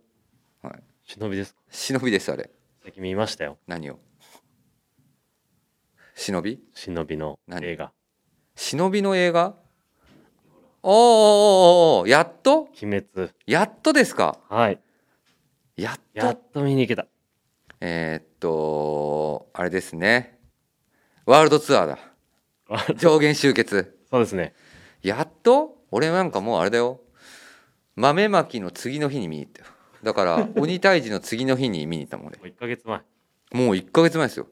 [1.05, 1.59] 忍びですか？
[1.69, 2.49] 忍びですあれ。
[2.83, 3.57] 最近見ましたよ。
[3.67, 3.99] 何を？
[6.15, 6.59] 忍び？
[6.73, 7.65] 忍びの何？
[7.65, 7.91] 映画。
[8.55, 9.55] 忍びの映画？
[10.83, 12.09] おーおーおーおー。
[12.09, 12.61] やっと？
[12.81, 13.31] 鬼滅。
[13.45, 14.39] やっとですか？
[14.49, 14.81] はい。
[15.75, 16.01] やっと。
[16.13, 17.07] やっと見に行けた
[17.81, 20.39] えーっとあれですね。
[21.25, 21.99] ワールドツアーだ。
[22.97, 23.97] 上限集結。
[24.09, 24.53] そうですね。
[25.01, 25.77] やっと？
[25.91, 27.01] 俺なんかもうあれだよ。
[27.95, 29.67] 豆まきの次の日に見に行ったよ。
[30.03, 32.37] だから 鬼退治の次の日に見に行ったもん俺。
[32.37, 32.97] もう1ヶ月前。
[32.97, 33.03] も
[33.71, 34.47] う1ヶ月前ですよ。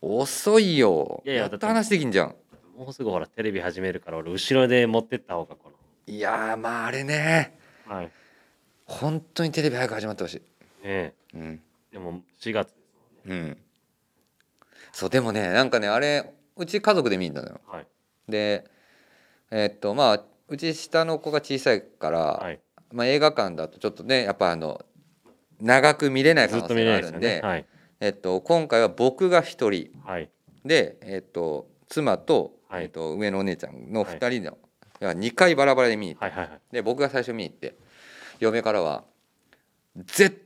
[0.00, 1.22] 遅いよ。
[1.24, 2.36] いやいややっと話できんじゃん。
[2.76, 5.70] もうすぐほらテレビ始めるから俺後ろで持ってった方がこ
[6.06, 7.56] いやーまああれね。
[7.86, 8.06] のはい。
[8.06, 8.12] ね
[8.86, 10.42] 本当にテレビ早く始まってほしい。
[10.82, 11.12] え。
[11.34, 11.62] うん
[11.94, 13.56] でも4月ですうん。
[14.92, 17.60] そうでもねなんかねあれうち家族で見に行ったのよ。
[17.68, 17.86] はい。
[18.28, 18.64] で
[19.52, 22.60] えっとまあうち下の子が小さいから、はい。
[22.92, 24.84] まあ、映画館だとちょっとねやっぱあの
[25.60, 27.40] 長く見れない可能性があるんでね。
[27.42, 27.66] はい。
[28.00, 29.90] えっと、今回は僕が一人。
[30.04, 30.28] はい。
[30.64, 32.84] で、えっと、妻と,、はい。
[32.84, 34.58] えっと上のお姉ちゃんの2人の、
[35.00, 36.60] いや2回バラバラで見に行って、はいはいはい。
[36.72, 37.76] で僕が最初見に行って
[38.40, 39.04] 嫁からは
[39.96, 40.43] 「絶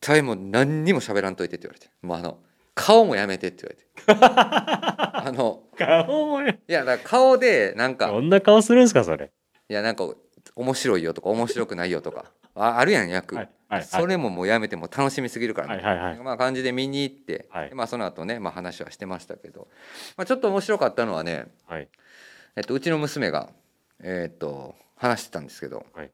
[0.00, 1.90] 対もう何にも喋らんといて」って言われて。
[2.02, 2.38] もうあの
[2.74, 4.24] 顔もやめてって言われて。
[5.22, 9.30] あの顔もねいやだから顔でなんかどんな顔するんですかそれ？
[9.68, 10.08] いやなんか
[10.56, 16.18] 面白いよとか面白くないよとかああるやん役、はいはいそれももうやめてもう楽しみすぎるからね、はいはいはい。
[16.18, 17.68] まあ感じで見に行って、はい。
[17.68, 19.68] でまあその後ね、まあ、話はしてましたけど、
[20.16, 21.88] まあ、ちょっと面白かったのはね、はい。
[22.56, 23.50] えっと、うちの娘が、
[24.02, 26.10] えっと話してたんですけど、はい。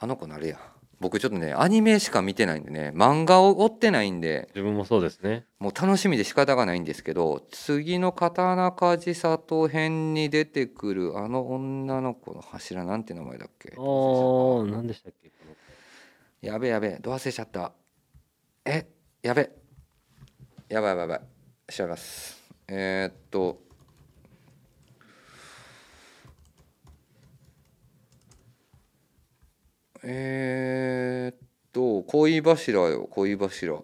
[0.00, 0.58] あの子なれや
[1.00, 5.46] 僕ちょっとねアニメしか見てないんでね漫画を追ってないんで自分もそうですね。
[5.58, 13.74] もう楽しみで仕方がないんですけど次の刀鍛冶里編に出てくるあの女の子の柱なんて名前だっけ？
[13.76, 15.32] ああ何でしたっけ？
[16.46, 17.72] やべやべど忘れちゃった。
[18.64, 18.86] え
[19.22, 19.50] やべ。
[20.68, 21.24] やばいやばいやば
[21.68, 21.72] い。
[21.72, 22.38] 調べます。
[22.68, 23.62] えー、っと
[30.02, 33.82] えー、っと恋柱よ恋柱。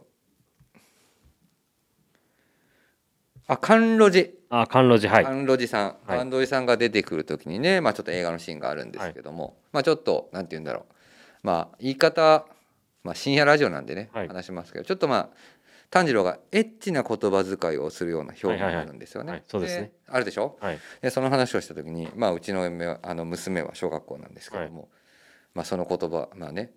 [3.48, 4.30] あ甘露寺。
[4.48, 5.24] あ甘露寺はい。
[5.24, 6.20] 甘露寺さん、はい。
[6.20, 10.94] 甘露寺さんが出てくる時にね、まあ、ちょっと映画のシーンがあるんですけども、まあちょっとなんて言うんだろう。
[11.42, 12.46] まあ言い方、
[13.04, 14.28] まあ、深夜ラジオなんでね、はい。
[14.28, 15.28] 話しますけどちょっとまあ
[15.90, 19.30] 炭治郎がエッチな言葉遣いをするような表現があるんですよね。
[19.30, 19.92] はいはいはいそうですね。
[20.08, 20.58] あるでしょ？
[20.60, 20.78] はい。
[21.00, 22.64] でその話をした時に、まあ、うちの
[23.02, 24.88] あの娘は小学校なんですけども、
[25.56, 26.28] まあ、その言葉。
[26.36, 26.70] まあね。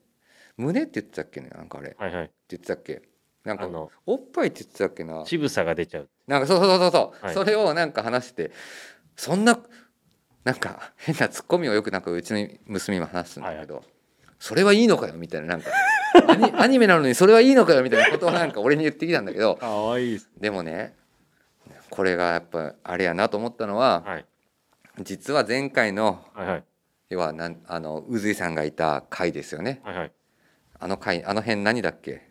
[0.55, 1.49] 胸って言ってたっけね？
[1.49, 1.89] なんかあれ。
[1.89, 2.13] ってはい。
[2.13, 3.01] はい言ってたっけ？
[3.43, 5.23] なんかあのおっぱいって言ってたっけな？
[5.25, 6.09] 乳房が出ちゃう。
[6.27, 7.33] なんかそうそうそうそう、はい。
[7.33, 8.51] それをなんか話して
[9.15, 9.59] そんな
[10.43, 13.83] なんか変なツッコミをよくなんかうちの娘にも話すんだけど、
[14.39, 15.13] それはいいのかよ？
[15.15, 15.71] みたいななんか。
[16.57, 17.83] アニメなのにそれはいいのかよ？
[17.83, 19.55] みたいなことをなんか俺に言ってきたんだけど。
[19.55, 20.95] かわいいでもね
[21.89, 24.25] これがやっぱあれやなと思ったのははい。
[25.01, 26.63] 実は前回のはいはい
[27.09, 29.81] 要はなんあの宇髄さんがいた回ですよね。
[29.83, 30.11] はいはい。
[30.79, 32.21] あの回あの辺何だっけ？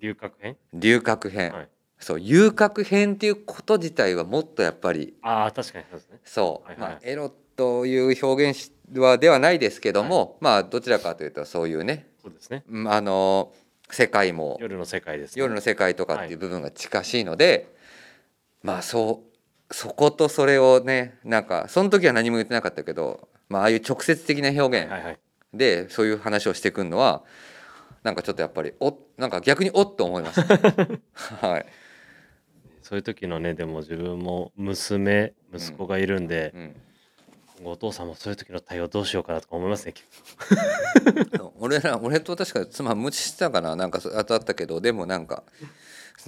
[0.00, 0.56] 龍角編？
[0.74, 1.68] 龍角編、はい。
[1.98, 6.18] そう遊郭編っていうこと自体はもっとやっぱりああ確かにそうですね。
[6.24, 6.90] そう、はいはい。
[6.90, 12.08] まあ、エロという表現しはではないですけども、まあどちらかというとそういうね。
[12.22, 12.64] そうですね。
[12.68, 13.52] うんあの
[13.88, 15.40] 世界も夜の世界ですね。
[15.40, 17.72] 夜の世界とかっていう部分が近しいので、
[18.64, 19.35] まあそう
[19.70, 25.18] そことそれをねなんかその時は何も言ってなかったけど、まあああいう直接的な表現
[25.52, 27.22] でそういう話をしてくるのは
[28.02, 30.56] なんかちょっとやっぱりおなんか逆におっと思いました。
[31.46, 31.66] はい、
[32.82, 36.76] そういう時のねでも自分も娘息子がいるんで、うん
[37.64, 39.94] お父さんもそういう時の対応どうしようかなとか思いますね
[41.58, 45.42] 俺ら俺と確か妻無視したかななんかそあったけどでもなんか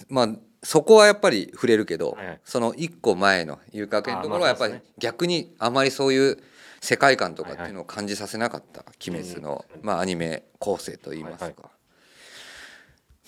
[0.08, 0.28] まあ
[0.62, 2.40] そこはやっぱり触れるけど、はいはい。
[2.44, 6.38] その一個前の遊郭園のところはやっぱり逆にあまりそういう
[6.80, 11.55] 世界観とかっていうのを感じさせなかった「鬼滅の」うんまあアニメ構成といいますか、はい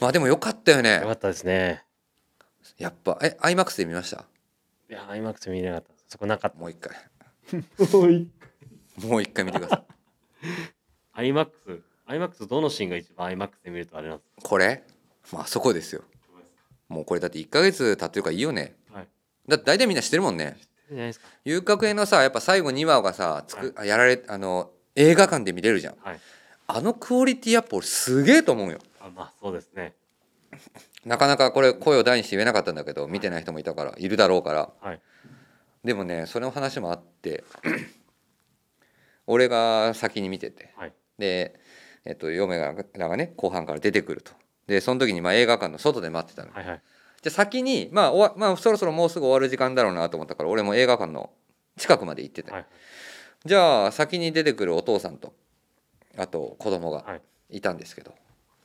[0.00, 0.94] まあでもよかったよね。
[0.94, 1.84] よかったですね。
[2.78, 3.18] やっぱ。
[3.22, 4.24] え IMAX で見ました？
[4.88, 5.90] いや IMAX 見れなかった。
[6.08, 6.96] そこなかっもう一回。
[7.76, 8.30] たもうい
[9.04, 9.84] もう一回見てくださ
[11.14, 11.20] い。
[11.30, 11.48] IMAX
[12.08, 14.82] IMAX どのシーンが一番 IMAX で見るとあれなんですこれ？
[15.32, 16.02] まあそこですよ
[16.90, 18.74] もうこれだって1ヶ月経ってるからいいよね。
[18.92, 19.08] かはい。
[19.48, 20.58] だって大体みんな知ってるもんね。
[21.44, 25.94] 遊郭園のさやっぱ最後2話がさつく、あやられあの映画館で見れるじゃん。
[26.02, 26.20] はい。
[26.66, 28.80] あのクオリティやっぱ俺すげえと思うよ。
[29.00, 29.94] あまあそうですね。
[31.04, 34.70] なかなかこれ声を大にして言えなかったんだけど見てない人もいたからいるだろうから。
[34.80, 35.00] はい。
[35.84, 37.44] でもねその話もあって
[39.28, 40.74] 俺が先に見てて。
[40.76, 40.92] はい。
[41.18, 41.54] で
[42.04, 44.32] えっと、嫁らがね後半から出てくると
[44.70, 46.82] でその時にまあ映画館の外で待ってたの、はいはい。
[47.22, 51.30] じゃあ先に、まあ終わまあ、そろそろもうすぐ終わる時間だろうなと思ったから俺も映画館の
[51.76, 52.66] 近くまで行ってて、はい
[53.46, 55.32] じゃあ先に出てくるお父さんと
[56.18, 57.22] あと子供がはい。
[57.56, 58.14] いたんですけど、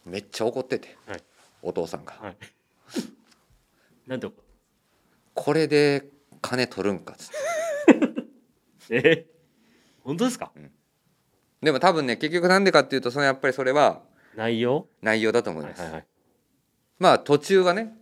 [0.05, 1.23] めっちゃ怒ってて、はい。
[1.63, 2.37] お父さんが、はい。
[4.05, 4.29] なんで
[5.33, 6.05] これで
[6.41, 7.35] 金取るんかっつって。
[8.91, 9.25] え？
[10.03, 10.51] 本当ですか？
[11.61, 14.01] でも多分ね結局なんでかっていうとそのやっぱりそれは
[14.35, 14.87] 内容？
[15.01, 16.07] 内容だと思います、はいはいはい。
[16.99, 17.93] まあ途中はね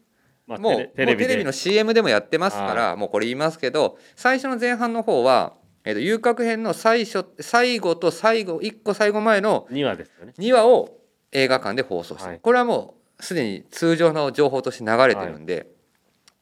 [0.47, 5.53] まあもうテレビの CM でもやってますからもうこれ言いますけど最初の前半の方は、
[5.85, 10.33] えー、と遊郭編の最初最後と最後1個最後前の2話ですよね。
[10.37, 10.97] 2話を
[11.31, 12.39] 映画館で放送してる、はい。
[12.39, 15.67] これはもうすでに通常の情報として流れてるんで、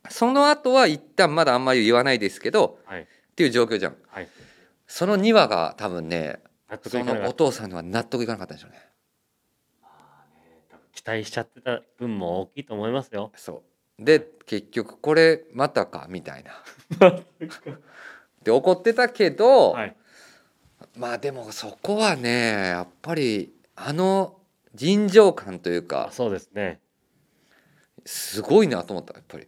[0.10, 3.02] その後は一旦まだあんまり言わないですけどはい。
[3.02, 3.96] っていう状況じゃん。
[4.08, 4.28] はい。
[4.88, 6.39] その2話が多分ね
[6.84, 8.78] そのお父さんには納得いかなかったんでしょうね。
[8.78, 8.91] た
[11.04, 13.32] 期待しちゃってた分も大きいと思いますよ。
[13.36, 13.64] そ
[13.99, 14.04] う。
[14.04, 16.64] で結局これまたかみたいな。
[18.43, 19.95] で怒ってたけど、はい。
[20.95, 24.38] まあでもそこはねやっぱりあの
[24.76, 26.80] 臨場感というかそうですね。
[28.06, 29.47] すごいなと思ったやっぱり。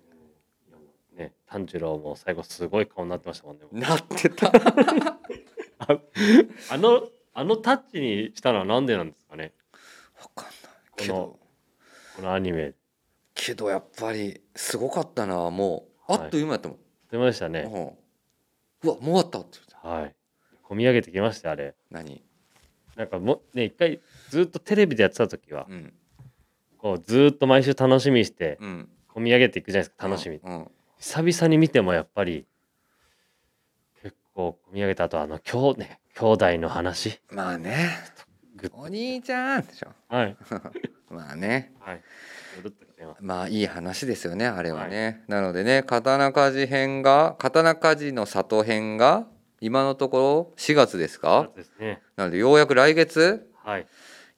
[1.16, 3.66] ね炭治郎も最後すごい顔になってましたもんね。
[3.74, 4.47] なってた。
[5.78, 5.99] あ
[6.72, 9.54] あのあのタッチにしたのはなんでなんですかね？
[10.20, 10.54] わかんない
[10.95, 11.43] けど
[12.16, 12.74] このアニメ。
[13.34, 15.49] けどやっぱりすごかったな。
[15.49, 16.41] もうあっとい。
[16.43, 16.78] う間やったもん、
[17.11, 17.61] 出ましたね。
[17.61, 18.89] うん。
[18.89, 19.57] うわもう終わったって。
[19.82, 20.16] はい。
[20.64, 21.76] 込み上げてきましたあれ。
[21.89, 22.24] 何？
[22.95, 23.99] なんかもうね一回
[24.30, 25.93] ずっとテレビでやってた時はうん。
[26.78, 28.89] こうずっと毎週楽しみにしてうん。
[29.14, 30.38] 込み上げていくじゃないですか楽しみ。
[30.38, 30.53] うん。
[30.53, 30.72] うん。
[30.99, 32.45] 久々に見てもやっぱり
[34.01, 37.20] 結構込み上げた後あの兄,、ね、兄弟の話。
[37.32, 37.89] まあね。
[38.72, 39.88] お兄ちゃんでしょ。
[40.07, 40.38] はい
[41.14, 41.74] まあね。
[41.80, 42.01] はい。
[43.20, 49.28] まあいい話ですよねあれはね、なのでね刀鍛冶編が刀鍛冶の里編が
[49.59, 51.49] 今のところ4月ですか？
[51.55, 52.01] ですね。
[52.16, 53.49] なのでようやく来月？
[53.64, 53.88] はい。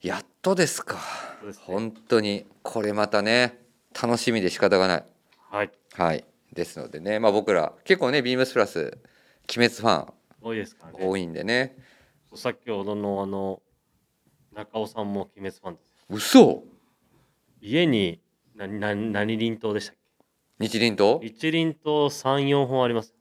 [0.02, 0.98] やっとですか。
[1.44, 1.64] ですね。
[1.66, 2.46] 本当に。
[2.62, 3.58] これまたね
[4.00, 5.04] 楽しみで仕方がない。
[5.50, 5.70] はい。
[5.92, 6.24] はい。
[6.52, 8.98] ですのでねまあ僕ら結構ねビームスプラス
[9.56, 10.12] 鬼滅ファン
[10.42, 11.06] 多いですからね。
[11.06, 11.76] 多いんでね。
[12.34, 13.62] 先ほどのあの
[14.54, 16.64] 中尾さんも鬼滅ファンです嘘。
[17.60, 18.20] 家に
[18.54, 19.96] なな何輪刀でしたっ
[20.58, 23.14] 日輪刀け一輪刀34本あります。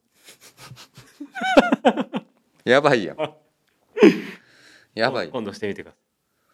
[2.64, 3.18] やばいやん。
[4.96, 5.30] やばい。
[5.30, 5.96] 今度してみてくだ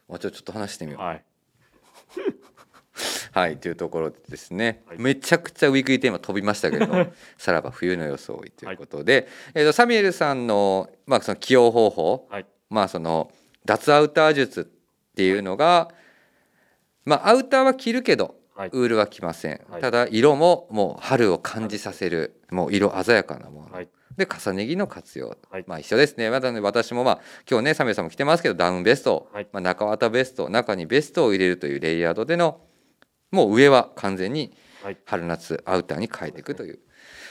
[0.07, 1.01] もうちょちょっと話してみよう。
[1.01, 1.25] さいはい。
[3.31, 4.99] はいというところでですね、はい。
[4.99, 12.45] めちゃくちゃウィークリーテーマ飛びましたけどさらば冬の装いということで、えー、とサミュエルさんの,、まあその起用方法、はい。
[12.69, 13.31] まあその
[13.65, 15.93] 脱アウター術っていうのが
[17.05, 18.69] まあアウターは着るけどはい。
[18.73, 19.81] ウールは着ません、はい。
[19.81, 23.89] ただ色ももう春を感じさせるもう色鮮やかなもの、はい。
[24.17, 25.63] で重ね着の活用、はい。
[25.67, 26.29] まあ一緒ですね。
[26.29, 29.47] まだね私もまあ今日ねサミュエルさんも着てますけどダウンベスト、はい。
[29.51, 32.59] まあ、中綿ベスト中にベストを入れるというレイヤードでの
[33.31, 34.97] もう上は完全にはい。
[35.05, 36.79] 春夏アウターに変えていくという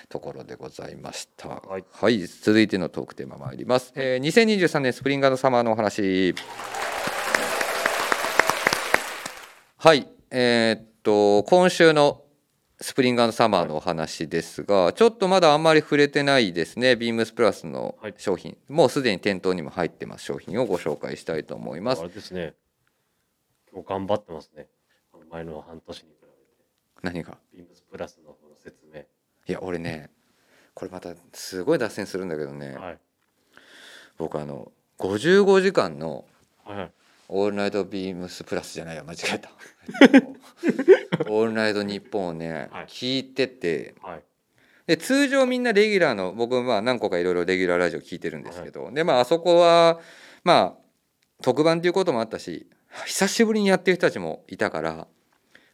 [0.09, 1.49] ところでございました。
[1.49, 2.27] はい。
[2.27, 3.93] 続いてのトークテーマ参ります。
[3.95, 6.35] えー、2023年スプリングサマーのお話。
[9.83, 12.23] はい、えーっと今週の
[12.83, 16.97] スプリングサマーのお話ですが、ちょっとまだあんまり触れてないですね。
[16.97, 22.05] ビームスプラスのはい商品、もうすでに店頭にも入ってます商品をご紹介したいと思いますあ。
[22.05, 22.53] れですね
[23.73, 24.67] 今日頑張ってますね
[25.31, 27.39] 前の半年に比べて何が？
[27.51, 29.05] ビームスプラスの説明い
[29.47, 30.11] や俺ね、
[30.75, 32.77] これまたすごい脱線するんだけどね。
[32.77, 32.99] はい
[34.19, 36.27] 僕あの55時間の
[36.67, 36.93] はいはい
[37.33, 39.51] オールナイトビームスプラスじゃないよ間違えた。
[41.31, 42.87] オールナイトニッポンをね、はい。
[42.87, 44.23] 聞いててはい。
[44.89, 50.01] で通常みんなレギュラーの僕まあ何個かいろいろレギュラーラジオ聞いてるんですけど、でまああそこは
[50.43, 50.83] まあ
[51.41, 52.69] 特番ということもあったし
[53.07, 55.07] 久しぶりにやってる人たちもいたから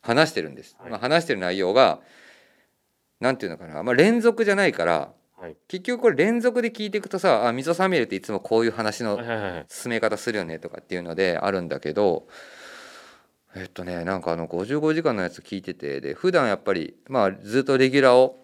[0.02, 0.90] 話してるんです、はい。
[0.90, 2.00] まあ、話してる内容が
[3.20, 5.57] なんていうのかな、まあ、連続じゃないからはい。
[5.68, 12.26] 結局これ連続で聞いていくとさあ溝サミュエルっていつもこういう話のはいはいはい進め方するよねとかっていうのであるんだけど
[13.55, 18.39] えっとねなんかあの55時間のやつ聞いててで普段やっぱりまあずっとレギュラーを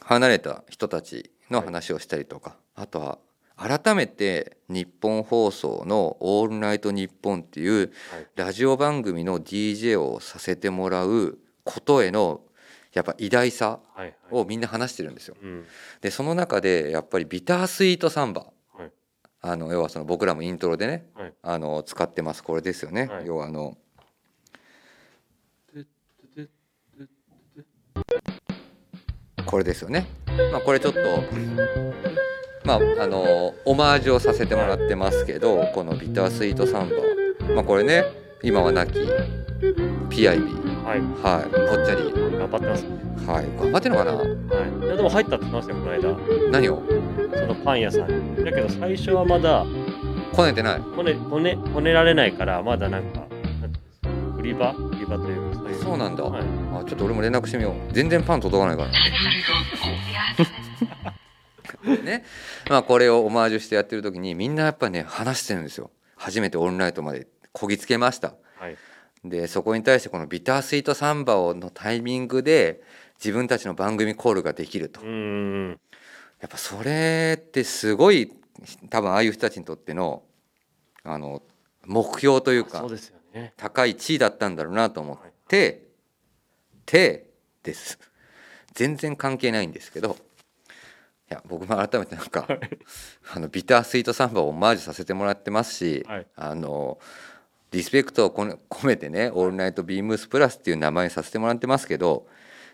[0.00, 3.18] 離れた人たちの話をしたりとか、あとは
[3.56, 8.26] 改めて日本放送の「オールナイトニッポン」っていうはい。
[8.34, 12.40] ラジオ番組の DJ をさせてもらうことへの
[12.92, 14.14] やっぱ偉大さはいはい。
[14.30, 15.36] をみんな話してるんですよ。
[15.40, 15.64] うん。
[16.00, 18.46] でその中でやっぱりビタースイートサンバ。
[18.74, 18.90] はい。
[19.42, 21.34] あの要はその僕らもイントロでねはい。
[21.42, 22.42] あの使ってます。
[22.42, 23.26] これですよね、はい。
[23.26, 23.76] 要はあの
[29.46, 30.06] これですよね。
[30.52, 31.00] まあこれちょっと
[32.64, 36.96] まああのオマージュをさせてもらってますけどこのビタースイートサンバ。
[37.54, 38.04] まあこれね
[38.42, 38.98] 今は亡き
[39.60, 41.00] PIB はい。
[41.22, 41.50] はい。
[41.50, 42.12] ぽっちゃり。
[42.38, 42.84] 頑張ってます
[43.26, 43.44] はい。
[43.58, 44.14] 頑張ってるのかな？
[44.14, 44.26] はい。
[44.86, 46.50] いやでも入ったって言ってましたよこの間。
[46.50, 46.82] 何を？
[47.34, 48.44] そのパン屋さんに。
[48.44, 49.66] だけど最初はまだ
[50.32, 50.80] こねてない。
[50.80, 54.08] こねこねこねられないからまだなんかなんていうんですか
[54.38, 54.72] 売り場？
[54.72, 55.82] 売り場というかそういう。
[55.82, 56.24] そうなんだ。
[56.24, 56.42] はい。
[56.42, 57.74] あちょっと俺も連絡してみよう。
[57.92, 58.88] 全然パン届かないから
[62.02, 62.24] ね。
[62.70, 65.90] まあこれをオマージュしてやってる時にみんなやっぱね話してるんですよ。
[66.16, 68.34] 初めてオンライトまでこぎつけました。
[68.58, 68.76] はい
[69.24, 72.82] でそこに対してこのビタースイートサンバをのタイミングで
[73.18, 75.04] 自分たちの番組コールができると。
[75.04, 78.32] やっぱそれってすごい
[78.88, 80.22] 多分ああいう人たちにとっての
[81.02, 81.42] あの
[81.84, 83.52] 目標というかそうですよね。
[83.56, 85.18] 高い地位だったんだろうなと思っ
[85.48, 85.86] て
[86.86, 87.26] 「て」
[87.62, 87.98] です。
[88.72, 90.16] 全然関係ないんですけど
[91.30, 92.46] いや僕も改めてなんか
[93.34, 96.26] あのビタースイートサンバをオマージュさせてもらってますし、はい。
[96.36, 96.98] あの
[97.70, 102.26] リスペクトを込めてね「オールナイトビームスプラス」っていう名前にさせてもらってますけど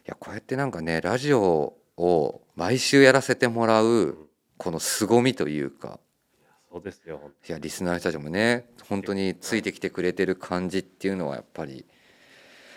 [0.07, 4.17] いやこうやってなんかねラジオを毎週やらせてもらう
[4.57, 6.01] この凄みというか
[6.71, 11.85] そうですよいやリスナーの人たちもね本当についてきてくれてる感じっていうのはやっぱり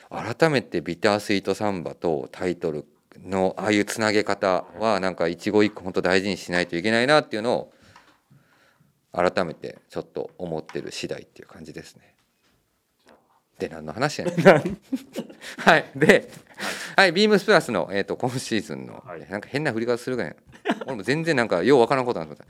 [0.10, 2.86] 改めて「ビタースイートサンバ」とタイトル
[3.24, 7.74] のああいうつなげ方はなんか一期一会本当大事にしないといけないなっていうのを
[9.12, 12.09] 改めてちょっと思ってる次第っていう感じですね。
[13.60, 14.36] で何の話やねん
[15.58, 16.32] はいで、
[16.96, 20.36] はい、ビームスプラスの、えー、と今シーズンの、はいなんか変な振り方するかやん
[20.86, 22.42] 俺も全然なんかようわからんことなんです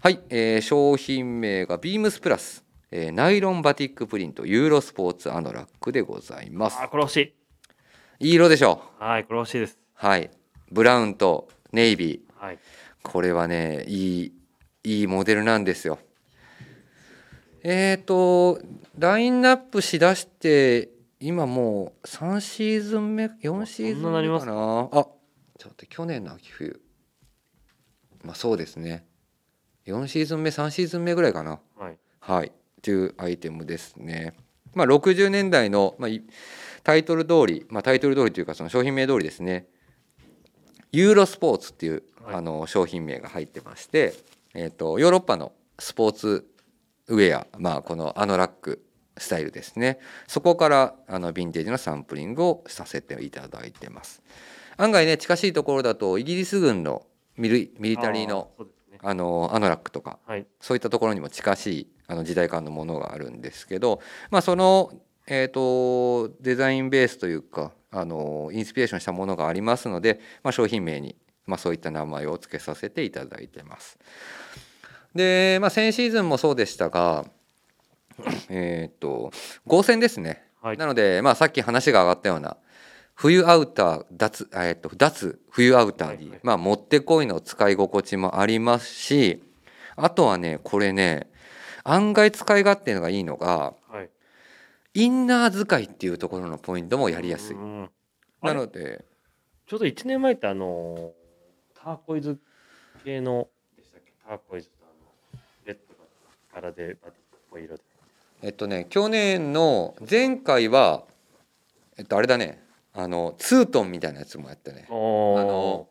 [0.00, 6.78] はい、えー商品名がビームスプラス、えーナイロンバティックプリントユーロスポーツアノラックでございます。
[6.80, 7.34] あーこれ欲しい。
[8.20, 9.76] いい色でしょはいこれ欲しいです。
[9.94, 10.30] はい。
[10.70, 12.44] ブラウンとネイビー。
[12.44, 12.58] はい。
[13.02, 14.32] これはねいい
[14.84, 15.98] いいモデルなんですよ。
[17.64, 18.60] えっ、ー、と
[18.96, 24.56] ラインナップしだして今もう3シーズン目4シーズンそんななります目か？
[24.56, 25.06] なあ
[25.58, 26.80] ちょっと去年の秋冬。
[28.22, 29.07] まあそうですね
[29.88, 31.58] 4シーズン目3シーズン目ぐらいかな。
[31.76, 31.98] はい。
[32.20, 34.34] はい、というアイテムですね。
[34.74, 36.22] まあ、60年代の、まあ、い
[36.84, 39.66] タイトル通り、まあ、タイトル通りというかその商品名通りですね。
[40.92, 42.34] ユーロスポーツっていう、はい。
[42.36, 44.14] あの商品名が入ってまして、
[44.54, 46.46] えー、とヨーロッパのスポーツ
[47.06, 48.84] ウェア、まあ、このアノラック
[49.16, 49.98] スタイルですね。
[50.26, 54.22] そこからあのヴィンテージのサンプリングをさせていただいてます。
[54.76, 58.50] 案外ね近しいところだとイギリス軍のミリミリタリーの
[59.02, 64.92] ねあのアノラックとかはいそういったところにも近しいあの時代感のものがあるんですけど、まあ、その、
[65.26, 73.98] えー、とデザインベースというかあのインスピレーションしたものがありますので、まあ、商品名に、まあ、そういった名前を付けさせていただいてます。
[75.14, 77.24] で、まあ、先シーズンもそうでしたが、
[78.48, 79.30] えっ、と
[79.66, 80.42] 合成ですね。
[80.60, 82.56] はいなので、まあ、さっき話が上がったような
[83.20, 89.42] 冬アウター脱,、えー、と脱冬アウターに、まあ、もってこいの使い心地もありますし
[89.96, 91.28] あとはねこれね
[91.82, 94.10] 案外使い勝手のがいいのがはい。
[94.94, 97.56] インナー使いっていうところのポイントもやりやすい。
[97.56, 97.90] うん。
[98.40, 99.04] なので
[99.66, 101.12] ちょうど1年前ってあの
[101.74, 102.38] ターコイズ
[103.04, 104.12] 系のでしたっけ？
[104.28, 104.86] ターコイズとあ
[105.34, 105.94] のレッド
[106.60, 107.82] が柄でバティックっぽい色で。
[108.42, 111.02] えっとね去年の前回は
[111.96, 112.67] えっとあれだね
[113.00, 114.88] あのツートンみたいなやつもやったね。
[114.90, 115.88] おあの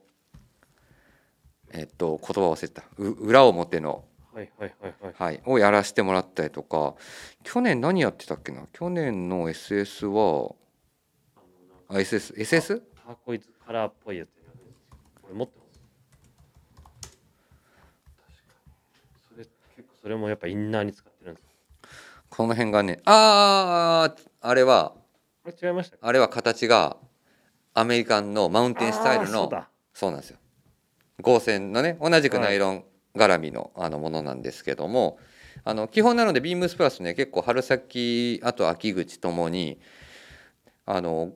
[1.72, 2.84] えっと言葉忘れた。
[2.98, 4.04] う裏表の。
[4.34, 5.14] はいはいはいはい。
[5.18, 6.96] はい、をやらせてもらったりとか。
[7.44, 8.68] 去年何やってたっけな？
[8.74, 10.54] 去年の SS は
[11.38, 11.46] あの
[11.88, 12.82] なんかあ SSSS?
[13.06, 14.30] ターコイズカラーっぽいやつ
[15.22, 15.80] これ持ってます。
[18.20, 18.60] 確か
[19.38, 19.46] に。
[19.46, 21.48] それ結構それもやっぱインナーに使ってるんです
[22.30, 24.94] この辺がねあーあれは
[25.48, 26.98] これ違いましたあれは形が
[27.74, 29.50] アメリカンのマウンテンスタイルの
[29.94, 30.38] そうなんですよ。
[31.22, 32.84] 合成のね同じくナイロン
[33.16, 35.18] 絡みのあのものなんですけども
[35.64, 39.80] あの基本なのでビームスプラスね結構春先あと秋口ともに
[40.86, 41.32] あの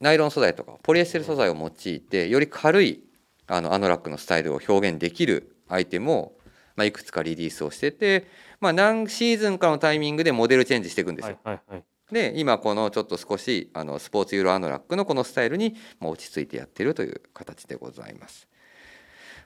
[0.00, 3.02] ナイロン素材とかポリエステル素材を用いてより軽い
[3.46, 6.32] あのアノラックのスタイルを表現できるアイテムを、
[6.76, 8.26] まあ、いくつかリリースをしてて、
[8.60, 11.38] まあ、何シーズンかのタイミングでモデルチェンジしていくんですよ。
[11.44, 18.48] はいはいはいで今このちょっと少しあのスポーツユーロアノラックのこのスタイルにもう落ち着いてやってるという形でございます。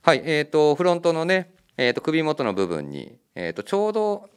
[0.02, 4.28] はいえー、とフロントのね、えー、と首元の部分に、えー、とちょうど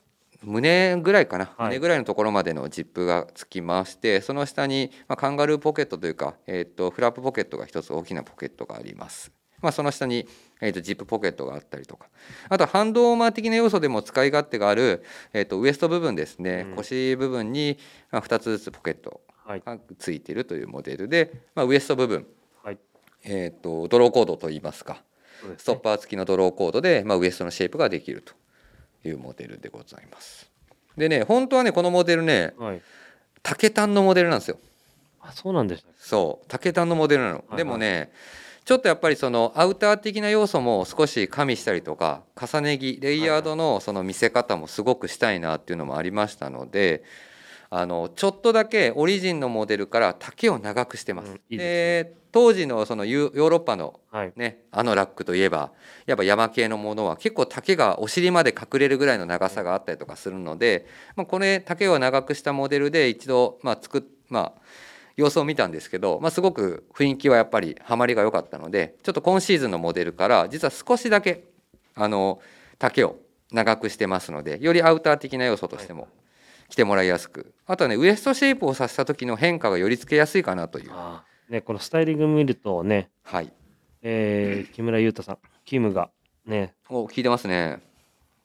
[0.44, 9.32] 胸ぐらいかな、はい胸ぐらいのところまでのジップがつきましてその下に、まあ、カンガルーポケットというか、えー、とフラップポケットが一つ大きなポケットがあります。
[9.62, 10.28] まあ、その下に、
[10.62, 12.08] えー、とジップポケットがあったりとか。
[12.50, 15.04] あとはハンドウォーマー的な要素でも使い勝手がある、
[15.34, 16.76] えー、とウエスト部分ですね、うん。
[16.76, 17.78] 腰部分に、
[18.12, 19.62] まあ、2つずつポケットはい。
[19.66, 22.26] がついているというモデルで、まあ、ウエスト部分、
[22.64, 22.78] はい。
[23.24, 25.04] えー、とドローコードといいますか。
[25.42, 25.56] すね。
[25.58, 28.34] ストッパー付きのドローコードで、まあ、ウエストのシェイプができると
[29.08, 30.50] いうモデルでございます。
[30.98, 32.82] でね本当はねこのモデルねはい。
[33.44, 34.58] 竹炭のモデルなんですよ。
[35.22, 36.46] あそうなんでしたっけそう。
[36.48, 37.58] 竹炭のモデルなの、はい。
[37.58, 38.12] でもね
[38.68, 47.02] ちょっとやっぱりそのアウター的な要素も少し加味したりとか重ね着レイヤードのその見せ方もすごくしたいなっていうのもありましたので
[47.70, 51.32] あのちょっとだけオリジンのモデルから丈を長くしてます。
[51.32, 54.34] うんいいでです当時のそのヨーロッパのはい。
[54.36, 55.72] ね、あのラックといえば
[56.06, 64.62] やっぱ山系のものは結構丈がお尻まで隠れるぐらいの長さがあったりとかするので、まあ、これ丈を長くしたモデルで一度、まあ作っまあ、
[65.18, 71.44] 様子を見たんですけど、まあ、すごく雰囲気はやっぱりハマりが良かったのでちょっと今シーズンのモデルから実は少しだけ
[71.96, 72.40] あの
[72.78, 73.20] 丈を
[73.52, 76.08] 長くしてますのでよりアウター的な要素としても
[76.70, 77.54] 着てもらいやすく。
[77.66, 80.92] あとはねウエストシェイプをさせた時の変化がよりつけやすいかなという。
[81.50, 83.10] ねこのスタイリング見るとね。
[83.24, 83.52] はい、
[84.02, 86.10] えー木村優太さんキムが
[86.46, 86.76] ね。
[86.90, 87.82] お聞いてますね。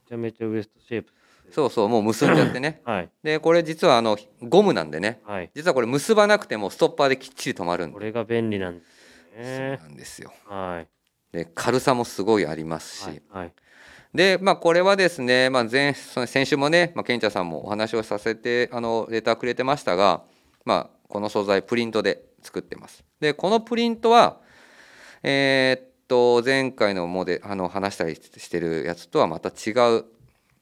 [0.04, 1.12] めちゃめちゃウエストシェイプ
[1.52, 2.80] そうそうもう結んじゃってね。
[2.86, 3.10] はい。
[3.22, 5.20] でこれ実はあのゴムなんでね。
[5.24, 5.50] はい。
[5.54, 7.94] 実はこれ結ばなくてもストッパーできっちり止まるんで。
[7.94, 8.92] これが便利なんです
[9.34, 10.32] そうねなんですよ。
[10.46, 11.36] はい。
[11.36, 13.52] で軽さもすごいありますし、はいはい。
[14.14, 20.24] でまあこれはですね、まあ、前その先週もね、まあ、ケンチャさんもお話をさせてあのレターくれてましたが、
[20.64, 23.04] まあ、この素材プリントで作ってます。
[23.20, 24.40] でこのプリントは
[25.22, 30.04] えーっと前回のモデあの話したりしてるやつとはまた違う、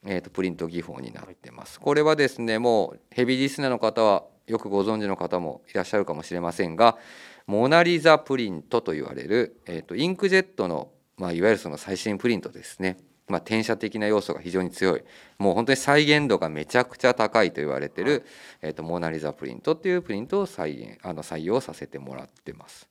[0.06, 1.80] えーっとプリント技法になってます。
[1.80, 6.98] これはですねもうヘビーリスナーの方はよくご存知の方もいらっしゃるかもしれませんが
[7.46, 12.96] モナ・リザプリントと言われる、えー、とインクジェットの、まあ、いわゆるその最新プリントですね、
[13.28, 15.02] まあ、転写的な要素が非常に強い。
[15.38, 18.24] もう本当に再現度がめちゃくちゃ高いと言われてる、
[18.62, 22.88] えー、とモナ・リザプリントっていうプリントを再現あの採用させてもらってます。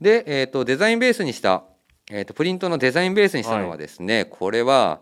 [0.00, 1.64] で、えー、とデザインベースにした、
[2.10, 5.00] えー、とプリントのデザインベースにしたのはですね、これは、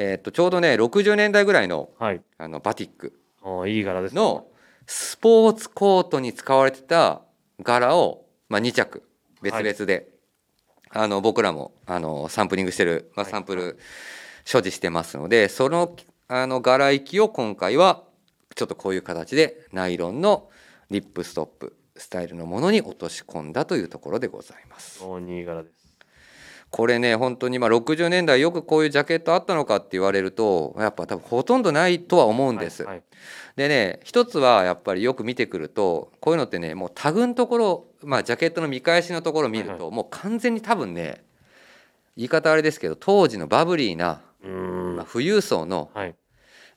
[0.00, 2.22] えー、とちょうどね60年代ぐらいのはい。
[2.38, 3.18] あのバティック
[3.66, 4.20] いい柄ですね。
[4.20, 4.46] の
[4.86, 7.22] スポーツコートに使われてた
[7.62, 9.02] 柄を、まあ、2着
[9.42, 10.08] 別々で、
[10.90, 13.32] あの僕らもあのサンプリングしてる、まあ、はい。
[13.32, 13.78] サンプル
[14.44, 15.96] 所持してますので、その
[16.28, 18.04] あの柄行きを今回は
[18.54, 20.48] ちょっとこういう形でナイロンの
[20.90, 25.02] リップストップスタイルのものに落とし込んだというところでございます。
[25.28, 25.77] いい柄です
[26.70, 32.82] これね本当にまあ60年代よくこういうジャケットあったのかって言われるとやっぱ多分ほとんどないとは思うんです。
[32.84, 33.04] はいはい。
[33.56, 41.24] でね一つはやっぱりよく見てくるとこういうのってねもうタグのところ、まあ、ジャケットの見返しのところを見ると、はいもう完全に多分ね
[42.16, 46.14] 言い方あれですけど当時のバブリーな、まあ、富裕層のはい。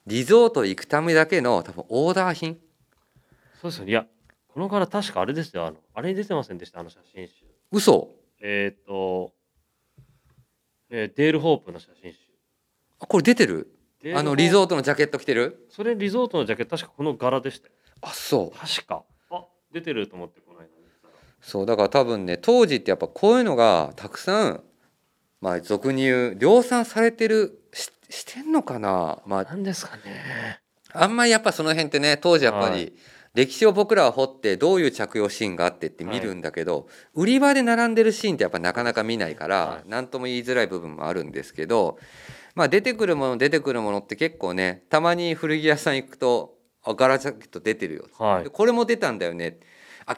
[0.08, 2.58] リゾート行くためだけの多分オーダー品。
[3.62, 4.08] そうですよいや
[4.48, 5.66] この柄確かあれですよ。
[5.68, 6.80] あのあれに出てませんでした？
[6.80, 7.46] あの写真集。
[7.72, 8.10] 嘘。
[8.42, 9.32] えっ、と、
[10.92, 12.18] えーデール・ホープの写真集。
[13.00, 13.72] あこれ出てる？
[14.02, 15.66] デールあのリゾートのジャケット着てる？
[15.70, 17.74] プそれリゾートのジャケット確かこの柄でしたよ。
[18.02, 18.58] あそう。
[18.58, 19.04] 確か。
[19.32, 21.14] あ出てると思ってこの間見てたら。
[21.42, 24.64] そうだから多分ね当時ってやっぱこういうのがたくさん
[25.40, 29.20] まあ俗に言う量産されてるししてんのかな？
[29.26, 30.62] まあなんですかね。
[30.94, 32.94] あんまりやっぱその辺ってね当時やっぱり、はい
[33.34, 39.90] 歴史を僕らは掘ってどういう着用シーンがあってって見るんだけど、売り場で並んでるシーンってやっぱなかなか見ないからはい。
[39.90, 41.98] 何とも言いづらい部分もあるんですけど、
[42.56, 48.44] まあ、出てくるもの出てくるものって結構ねたまに古着屋さん行くと「あ柄ジャケット出てるよ」はい。
[48.44, 49.60] でこれも出たんだよね。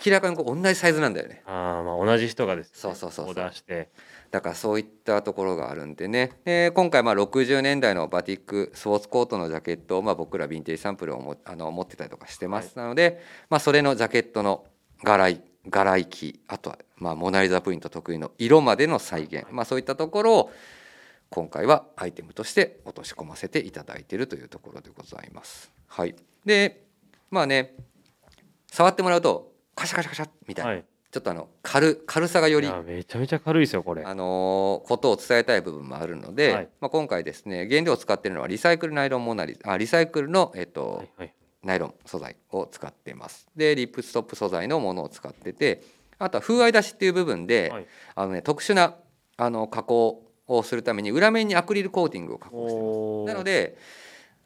[0.06, 1.44] 明らかにこう同じサイズなんだよね。
[1.46, 3.32] あーまあ同じ人がですねそうそうそうそう。
[3.32, 3.90] オーダーして
[4.34, 6.32] だからそういったところがあるんでね。
[6.44, 13.22] で今回まあ60年代のバティックスポーツコートのジャケットをまあ僕らヴィンテージサンプルをもあの持ってたりとかしてますので、
[13.52, 14.66] まあ、それのジャケットの
[15.04, 20.52] 柄い柄行きあとはまあモナ・リザプリント得意の色までの再現、まあ、そういったところを
[21.30, 25.72] 今回はアイテムとして落とし込ませていただいているというところでございます。
[25.86, 26.88] はい、で
[27.30, 27.76] まあね
[28.72, 34.04] 触ってもらうとカシャカシャカシャみたいな、はいちょっとあの軽軽さがよりめちゃめちゃ軽いですよこれ。
[34.04, 36.70] あのーことを伝えたい部分もあるので、はい。
[36.82, 41.34] まあ、今回ですね原料を使っているのはリサイクルナイロンモナリあリサイクルの、えっとはいはい。
[41.62, 43.48] ナイロン素材を使っています。
[43.56, 45.84] でリップストップ素材のものを使ってて
[46.18, 47.86] あとは風合い出しっていう部分で、はい。
[48.16, 48.96] あのね、特殊な
[49.38, 53.36] あの加工をするために裏面にアクリルコーティングを加工してます。
[53.36, 53.78] なので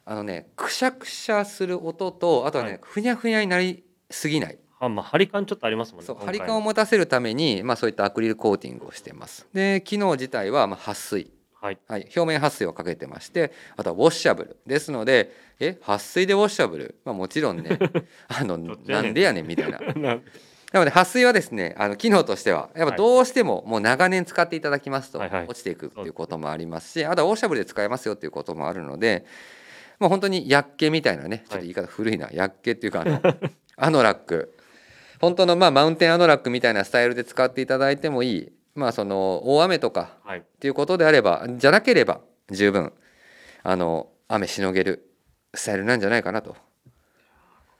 [0.03, 2.79] あのねくしゃくしゃする音とあとはね、はい。
[2.83, 9.47] ふにゃふにゃになりすぎないあまあ張り感ちょっとありますもんねそう張り感を持たせるために、まあ、そういったアクリルコーティングをしています。
[9.53, 11.31] で機能自体はまあ撥水。
[11.59, 11.79] はい。
[11.87, 14.57] はい、表面撥水をかけてましてあとはウォッシャブル。
[14.67, 17.79] ですのでえ撥水でウォッシャブル、まあ、もちろんね。
[18.27, 19.79] あのなんでやねんみたいな。
[20.73, 25.47] なので撥水はですねあの機能としてはやっぱどうしてももう長年使っていただきますとはいはい。
[25.47, 29.25] 落ちていくっていうこともありますしあとはウォッシャブルで使えますよっていうこともあるので
[29.97, 33.21] まあ本当にやっけみたいなねちょっと言い方古いな、やっけっていうかあの
[33.77, 34.56] アノラック
[35.19, 38.51] 本当のまあマウンテンアノラックみたいなスタイルで使っていただいてもいい。
[38.75, 40.39] まあその大雨とかはい。
[40.39, 42.93] っていうことであればじゃなければ十分
[43.63, 45.09] あの雨しのげる
[45.53, 46.55] スタイルなんじゃないかなと。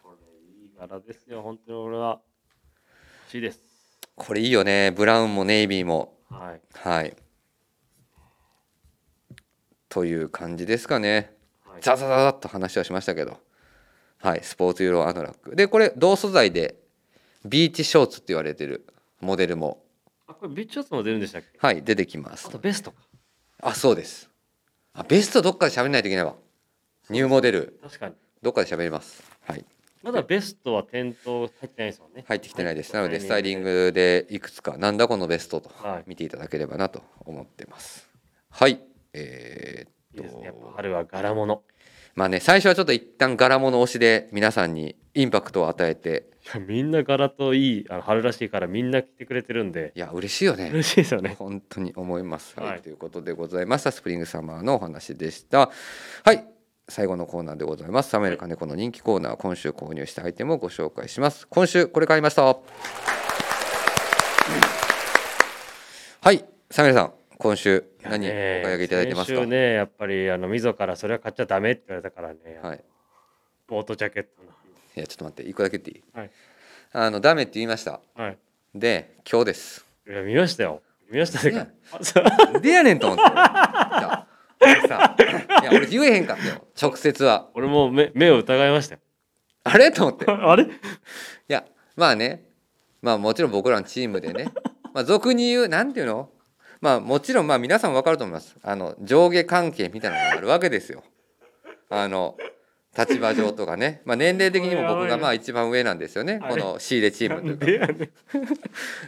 [0.03, 1.41] これいい柄ですよ。
[1.41, 2.19] 本当に俺は
[3.25, 3.61] 欲しいです。
[4.15, 4.91] これいいよね。
[4.91, 6.17] ブラウンもネイビーも。
[6.29, 6.61] はい。
[6.73, 7.15] はい。
[9.89, 11.35] という感じですかね。
[11.65, 11.81] はい。
[11.81, 13.37] ザザザザッと話はしましたけど。
[14.17, 14.39] はい。
[14.43, 15.55] スポーツユーロアノラック。
[15.55, 16.75] でこれ同素材で
[17.47, 18.85] ビーチショーツって言われてる
[19.21, 19.83] モデルも。
[20.27, 21.47] あこれビッチショッツも出るんでしたっけ？
[21.57, 22.47] はい出てきます。
[22.47, 22.97] あとベストか。
[23.61, 24.29] あそうです。
[24.93, 26.35] あベストどっかで喋んないといけないわ。
[27.09, 27.79] ニューモデル。
[27.81, 28.15] 確かに。
[28.41, 29.23] どっかで喋ります。
[29.45, 29.65] はい。
[30.03, 32.25] まだベストは店頭入ってないですもんね。
[32.27, 32.93] 入ってきてないです。
[32.93, 36.03] なのではいスタイリングでいくつかなんだこのベストとはい。
[36.07, 38.09] 見ていただければなと思ってます。
[38.49, 38.81] はい。
[39.13, 40.17] えーっと。
[40.17, 40.45] いいですね。
[40.45, 41.63] やっぱ春は柄物。
[42.15, 46.31] まあね最初はちょっと一旦柄物推しで皆さんにインパクトを与えて
[46.67, 50.69] みんな柄といいあの春らしいからみんな着てくれてるんでいや嬉しいよね。
[50.69, 52.59] 嬉しいですよね本当に思います。
[52.59, 55.69] はい、はいということでございましたスプリングサマーのお話でした。
[56.23, 56.45] はい。
[56.89, 58.09] 最後のコーナーでございます。
[58.09, 61.45] サメル金子の人気コーナー、今週購入したアイテムをご紹介します。
[61.49, 62.43] 今週これ買いました。
[62.45, 62.55] は
[66.31, 69.45] い、サメルさん、今週何お買い上げいただいてますか？
[69.45, 72.81] ねやっぱりあの溝からそれは買っちゃダメって言われたからね、はい。
[73.67, 74.51] ボートジャケットの
[74.97, 76.03] いやちょっと待って、一個だけ言っていい？
[76.17, 76.31] はい
[76.93, 77.99] あのダメって言いました。
[78.15, 78.37] はい
[78.73, 79.85] で、今日です。
[80.07, 80.81] いや見ましたよ
[81.11, 81.69] 見ましたね
[82.61, 83.23] でやねんと思って。
[83.23, 84.27] いや
[84.59, 85.15] 俺さ
[85.61, 86.65] いや俺言えへんかったよ。
[86.81, 87.49] 直接は。
[87.53, 89.01] 俺も目目を疑いましたよ
[89.65, 89.91] あれ？
[89.91, 90.25] と思って。
[90.31, 90.63] あれ？
[90.63, 90.67] い
[91.47, 91.63] や
[91.95, 92.45] まあね
[93.01, 94.47] まあもちろん僕らのチームでね
[94.93, 96.29] まあ俗に言うなんていうの？
[96.81, 101.03] まあもちろんまあ皆さん分かると思いますあの上下関係みたいなのがあるわけですよ。
[101.89, 102.35] あの
[102.97, 106.39] 立場上とかね、まあ、年齢的にも僕がまあ一番上なんですよね。
[106.39, 107.87] この仕入れチームというか。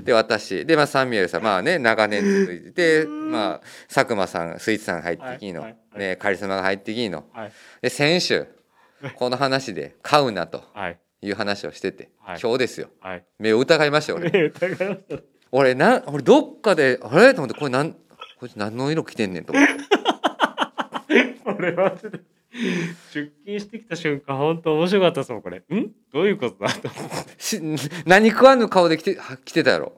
[0.03, 0.65] で私。
[0.65, 1.43] で、まあ、サンミエルさん。
[1.43, 3.61] まあね長年続いててまあ
[3.93, 5.65] 佐久間さんスイーツさん入ってきいの、
[5.95, 7.25] ね、カリスマが入ってきいの。
[7.33, 7.51] はい。
[7.81, 8.45] で先週
[9.15, 10.99] この話で買うなとはい。
[11.21, 12.39] いう話をしてて、はい。
[12.41, 12.87] 今日ですよ。
[13.01, 13.23] はい。
[13.39, 14.53] 目を疑いましたよ俺。
[15.51, 17.33] 俺な俺どっかであれ？
[17.33, 17.93] と思ってこれなん
[18.39, 19.73] こいつ何の色着てんねんと思って。
[21.45, 22.21] 俺マジで
[23.13, 25.57] 出勤してきた瞬間本当面白かったですもんこれ。
[25.57, 25.91] ん？
[26.11, 27.35] どういうことだと思って。
[27.37, 27.61] し
[28.05, 29.93] 何食わぬ顔で来ては来てたやろ。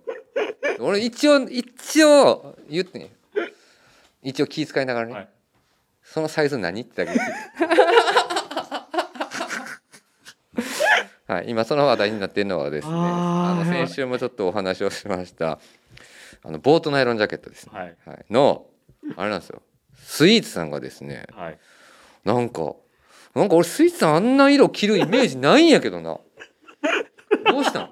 [0.79, 3.11] 俺一応一応言ってね
[4.21, 5.29] 一応気遣いながらね、はい。
[6.03, 7.19] そのサイズ何ってだけ
[11.27, 15.61] はい、今その話題になっているのはですねあの先週もちょっとお話をしました
[16.43, 17.95] あのボートナイロンジャケットですね、はい。
[18.05, 18.65] はい、の
[19.15, 19.61] あれなんですよ。
[19.95, 21.59] スイーツさんがですねはい
[22.23, 22.75] なんか
[23.33, 26.19] なんか俺スイーツさんあんな色着るイメージないんやけどな。
[27.45, 27.91] どうしたん？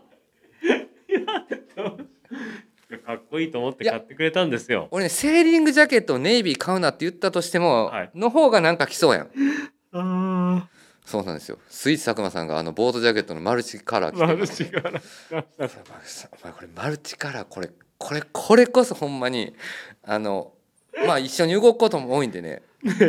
[3.05, 4.87] かっこいいと思って買ってくれたんですよ。
[4.91, 8.11] 俺ねセーリングジャケットをネイビー買うなって言ったとしても、はい。
[8.15, 9.29] の方がなんか来そうやん。
[9.93, 10.67] あ
[11.05, 11.57] そうなんですよ。
[11.69, 14.91] スイーツ佐久間さんがあのボートジャケットのマルチカラー着てマルチ柄
[15.31, 19.55] お前お前これマルチカラーこれこれこれこそほんまに
[20.03, 20.53] あの
[21.07, 22.61] まあ一緒に動くことも多いんでね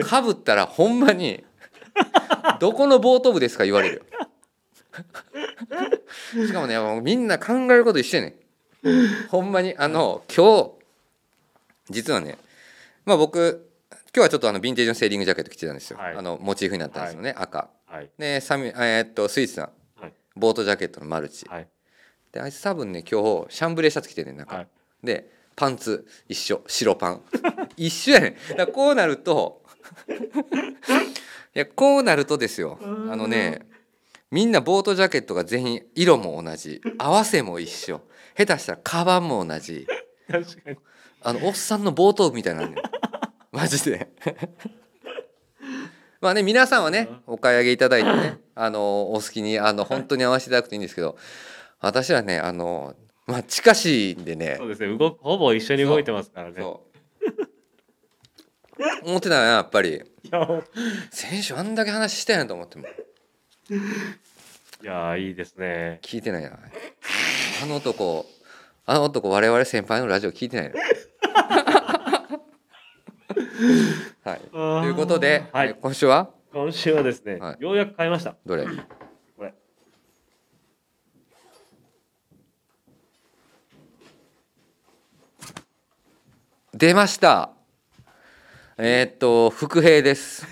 [0.05, 1.45] かぶったらほんまに
[2.59, 4.03] どこのボート部ですか言われる。
[6.37, 9.29] よしかもねもうみんな考えること一緒やねん。
[9.29, 10.73] ほんまにあの今日
[11.91, 12.39] 実はね
[13.05, 13.71] まあ僕
[14.15, 16.17] 今日はちょっとあのヴィンテージのセーリングジャケット着てたんですよ、はい。
[16.17, 17.69] あのモチーフになったんですよね、赤。
[17.87, 18.11] はい。
[18.19, 19.71] でサミえーっとスイーツさん。
[20.01, 20.13] はい。
[20.35, 21.69] ボートジャケットのマルチ、はい。
[22.33, 24.69] であいつ多分ね今日シャンブレーシャツ着てんねん中、はい。
[25.05, 27.23] でパンツ一緒白パン。
[27.77, 28.57] 一緒やねん。
[28.57, 29.60] だこうなると
[31.55, 32.79] いやこうなるとですよ。
[32.83, 33.67] あのね
[34.31, 36.81] みんなボートジャケットが全員色も同じ。
[36.99, 38.01] 合わせも一緒。
[38.37, 39.87] 下手したらカバンも同じ。
[40.31, 40.77] 確かに。
[41.23, 42.89] あのおっさんのボート部みたいなんだよ。
[43.51, 44.09] マジで。
[46.21, 51.17] まあね皆さんはねお買い上げいただいてねあのお好きにあの本当に合わせていただくといいんですけど
[51.81, 52.95] 私はねあの
[53.27, 54.57] まあ近しいんでね。
[54.59, 54.97] そうですね。
[54.97, 56.61] 動くほぼ一緒に動いてますからね。
[56.61, 56.90] そう
[59.05, 60.03] 思ってたよやっぱり。
[61.11, 62.87] 選手あんだけ話したやんと思っても。
[62.87, 62.89] い
[64.83, 65.99] やいいですね。
[66.03, 66.59] 聞いてないな。
[67.63, 68.27] あの男
[68.87, 70.77] あの男我々先輩のラジオ聞いてないの。
[74.25, 74.41] はい。
[74.51, 75.69] ということで、はい。
[75.71, 76.31] え今週は？
[76.53, 77.63] 今週はですね、はい。
[77.63, 78.35] ようやく買いました。
[78.45, 78.67] どれ？
[79.37, 79.55] これ。
[86.75, 87.51] 出ました
[88.83, 90.47] えーっと伏兵です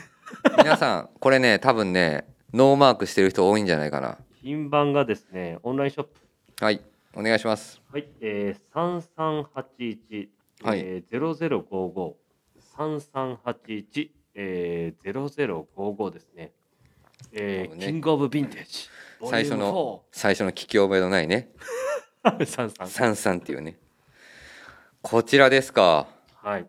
[0.59, 6.83] 皆さんこれね多分ねノーマークしてる人多いんじゃないかな品番がですねオンラインショップはい
[7.15, 10.29] お願いしますはい、えー、3381、
[10.63, 12.13] はいえー、0055
[12.77, 16.53] 3381、えー、0055ですね。
[17.33, 18.89] えーねキングオブヴィンテージ。
[19.29, 21.49] 最初の最初の聞き覚えのないね
[22.23, 22.85] ボリューム4。
[22.85, 22.87] 33。
[22.89, 23.79] サンサンっていうね
[25.03, 26.07] こちらですか
[26.37, 26.67] はい。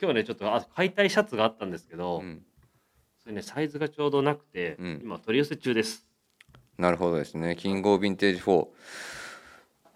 [0.00, 2.42] 今日ね、ちょっとあ買いたいシャツがあったんですけど、うん。
[3.22, 5.00] それね、サイズがちょうどなくて、うん。
[5.02, 6.06] 今取り寄せ中です。
[6.78, 7.56] なるほどですね。
[7.56, 8.68] キングオブヴィンテージ4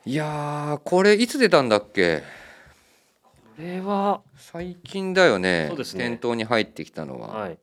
[0.06, 2.22] いやーこれいつ出たんだっけ？
[3.22, 5.66] これは、最近だよね。
[5.68, 6.08] そうですね。
[6.08, 7.58] 店頭に入ってきたのは、はい。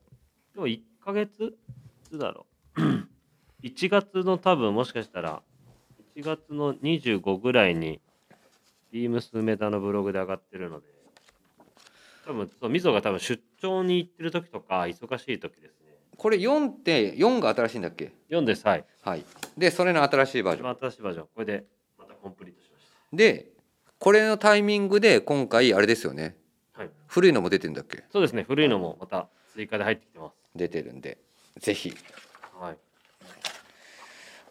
[0.54, 2.46] でも1ヶ月いつだろ。
[2.76, 2.80] う。
[3.62, 5.42] 1月の多分もしかしたら、
[6.16, 8.00] 1月の25ぐらいに、
[8.90, 10.86] ビームス梅田のブログで上がってるので、
[12.26, 15.96] 多分そう、みぞが多分出張に行ってる時とか、忙しい時ですね。
[16.16, 18.12] これ4って4が新しいんだっけ？
[18.28, 19.24] 読んでさえ、はい。
[19.56, 20.74] でそれの新しいバー一ジョン。
[20.74, 21.64] 番新しいバージョン、これで
[21.98, 23.46] またコンプリートしましで
[23.98, 26.36] これのタイミングで今回あれですよね。
[26.74, 26.82] た。
[26.82, 26.90] はい。
[27.06, 28.04] 古いのも出てるんだっけ？
[28.12, 30.34] そうですね、古いのもまた追加で入ってきてます。
[30.54, 31.18] 出てるんで。
[31.58, 31.94] ぜひ。
[32.58, 32.76] はい。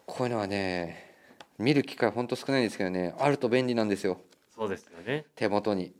[0.06, 1.14] こういうのはね
[1.58, 3.14] 見る機会ほんと少ないんですけどね。
[3.18, 4.20] あると便利なんですよ。
[4.52, 5.24] そうですよね。
[5.36, 5.94] 手元に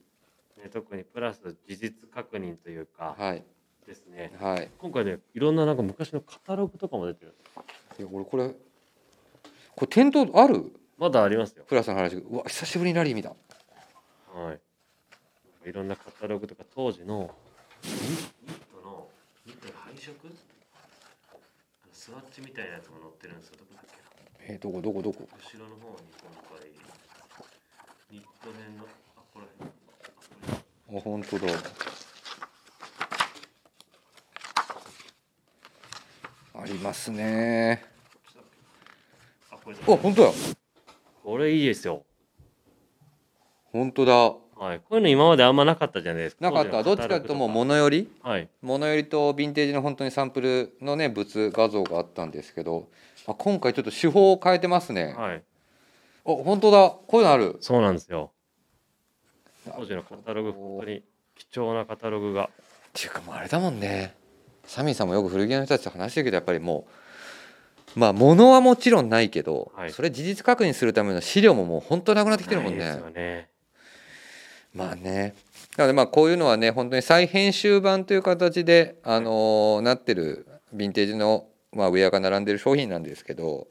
[0.62, 3.44] ね特にプラス事実確認というか、はい
[3.86, 4.30] ですね。
[4.38, 7.34] はい今回ね、いろんななんか昔のカタログとかも出てる。
[7.98, 8.56] いや俺これこ
[9.80, 10.72] れ店頭ある？
[10.98, 11.64] まだありますよ。
[11.66, 14.60] プラスの話うわ久しぶりにラリー見たはい。
[15.68, 17.34] いろんなカタログとか当時の
[17.82, 18.30] ニニッ
[18.70, 19.08] トの
[19.46, 20.14] ニットの配色？
[21.92, 23.56] スワッチみたいなやつも載ってるんですよ。
[23.58, 23.96] どこだっけ
[24.48, 24.54] な？
[24.54, 25.26] えー、どこどこどこ？
[25.26, 26.68] 後ろの方に今回
[28.10, 28.84] ニット編の
[29.16, 29.46] あこれ
[30.92, 31.52] あ本当だ
[36.54, 37.84] ありますね
[39.52, 40.32] あ本当や
[41.22, 42.02] これいいですよ。
[43.72, 44.80] 本当だはい。
[44.80, 46.50] こういうの今まであんまなかったじゃないですか。
[46.50, 46.82] なかった？
[46.82, 48.10] どっちかというともう物より？
[48.22, 48.48] はい。
[48.60, 52.88] 物よりとヴィンテージの本当にサンプルのね物画像があったんですけど、
[53.26, 55.42] あ、今回ちょっと手法を変えてますね、あはい。
[56.24, 58.32] 本当だこういうのあるそうなんですよ。
[59.76, 61.02] 当時のカタログ本当に
[61.36, 62.44] 貴重なカタログが。
[62.44, 62.48] っ
[62.92, 64.14] ていうかもうあれだもんね。
[64.64, 66.86] サミーさんもよく古着屋の人たちと話してるけどやっぱりも
[67.96, 69.90] うまあ物はもちろんないけど、はい。
[69.92, 72.86] それ事実確認するための資料ももう本当なくなってきてるもんね。
[72.86, 73.48] よね。
[74.74, 75.34] まあね。
[75.76, 83.66] なのでまあこういうのはね本当に再編集版という形で、あのーなってるヴィンテージの、まあ、ウェアが並んでる商品なんですけど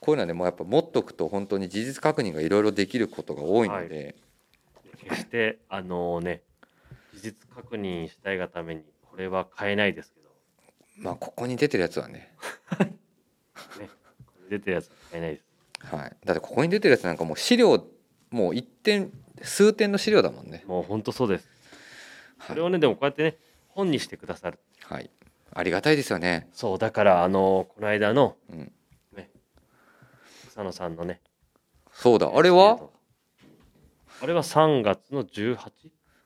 [0.00, 4.14] こういうのはねもうやっぱ持っとくと本当に事実確認がいろいろできることが多いので、
[5.04, 6.42] 決してあのね
[7.14, 10.28] 事実確認したいがためにこれは買えないですけど、
[10.98, 12.34] まあここに出てるやつはね、
[13.78, 13.90] ね、
[14.48, 15.44] 出てるやつは買えないです。
[15.94, 17.86] はい、だってここに出てるやつなんかもう資料
[18.30, 19.10] もう一点
[19.42, 20.64] 数点の資料だもんね。
[20.66, 21.48] もう本当そうです。
[22.38, 23.36] はいそれをねでもこうやってね
[23.68, 24.58] 本にしてくださる。
[24.84, 25.10] はい、
[25.52, 26.48] ありがたいですよね。
[26.52, 28.72] そうだからあのこの間のうん、
[29.16, 29.30] ね
[30.48, 31.20] 草野さんのね
[31.92, 32.80] そうだあれは？
[34.22, 35.56] あれは3月の 18?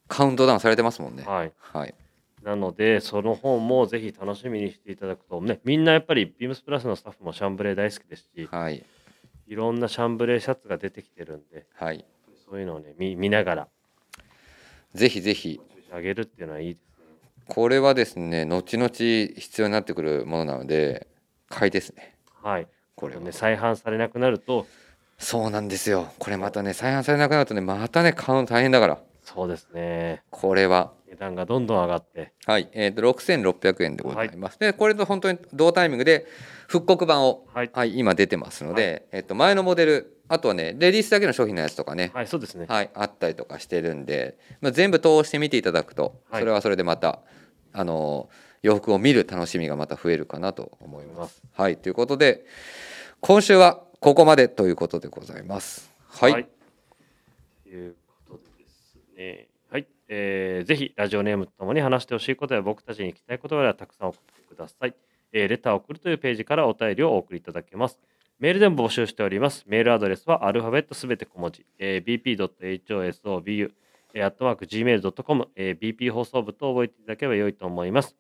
[0.09, 1.23] カウントダウンされてますもんね。
[1.25, 1.53] はい。
[1.59, 1.95] はい、
[2.43, 8.85] なのでその本もぜひ楽しみにしていただくとねみんなやっぱりビームスプラスのスタッフもシャンブレー大好きですしはい、
[9.47, 12.05] いろんなシャンブレーシャツが出てきてるんではい、
[12.49, 13.69] そういうのをね見見ながら
[14.95, 16.85] ぜひぜひ注射上げるっていうのはいいですね。
[17.49, 21.09] これはですね後々必要になってくるものなので
[21.49, 22.15] 買いですね。
[22.43, 22.67] はい。
[22.95, 24.67] これはね再販されなくなると
[25.19, 26.13] そうなんですよ。
[26.19, 28.99] これまたね再販されなくなるとねまたね買うの大変だから。
[29.23, 30.23] そうですね。
[30.31, 30.93] これは。
[31.15, 32.33] 値段がどんどん上がって。
[32.45, 36.27] はい、えー、と6600円でございます、でこれと本当に同タイミングで
[36.67, 37.71] 復刻版を、はい。
[37.73, 42.67] はい、今出てますので、えー、と前のモデルあとはねレディースだけの商品のやつとかね、はいそうですね。
[42.69, 46.43] はい、あったりとかしてるんで、まあ、全部通して見ていただくとはい。
[46.43, 47.21] それはそれでまた、
[47.73, 48.29] あの
[48.63, 51.43] 洋服を見る楽しみがまた増えるかなと思います。
[51.53, 51.77] はい。
[51.77, 52.45] ということで
[53.21, 55.91] 今週はここまでということでございます。
[56.09, 56.47] はい、
[57.63, 57.97] という
[58.29, 59.49] ことでですね。
[59.71, 64.95] はい、えーぜひラジオネームとともに話してほしいことや僕たちに聞きたいことがあればたくさん送ってください。
[65.33, 67.99] えーレターを送るというページからお便りをお送りいただけます。
[68.39, 69.65] メールでも募集しております。
[69.67, 73.73] メールアドレスはアルファベットすべて小文字、えー bp.hosobu、
[74.13, 78.15] えー、アットマーク gmail.com、えー bp 放送部と覚えていただければ良いと思います。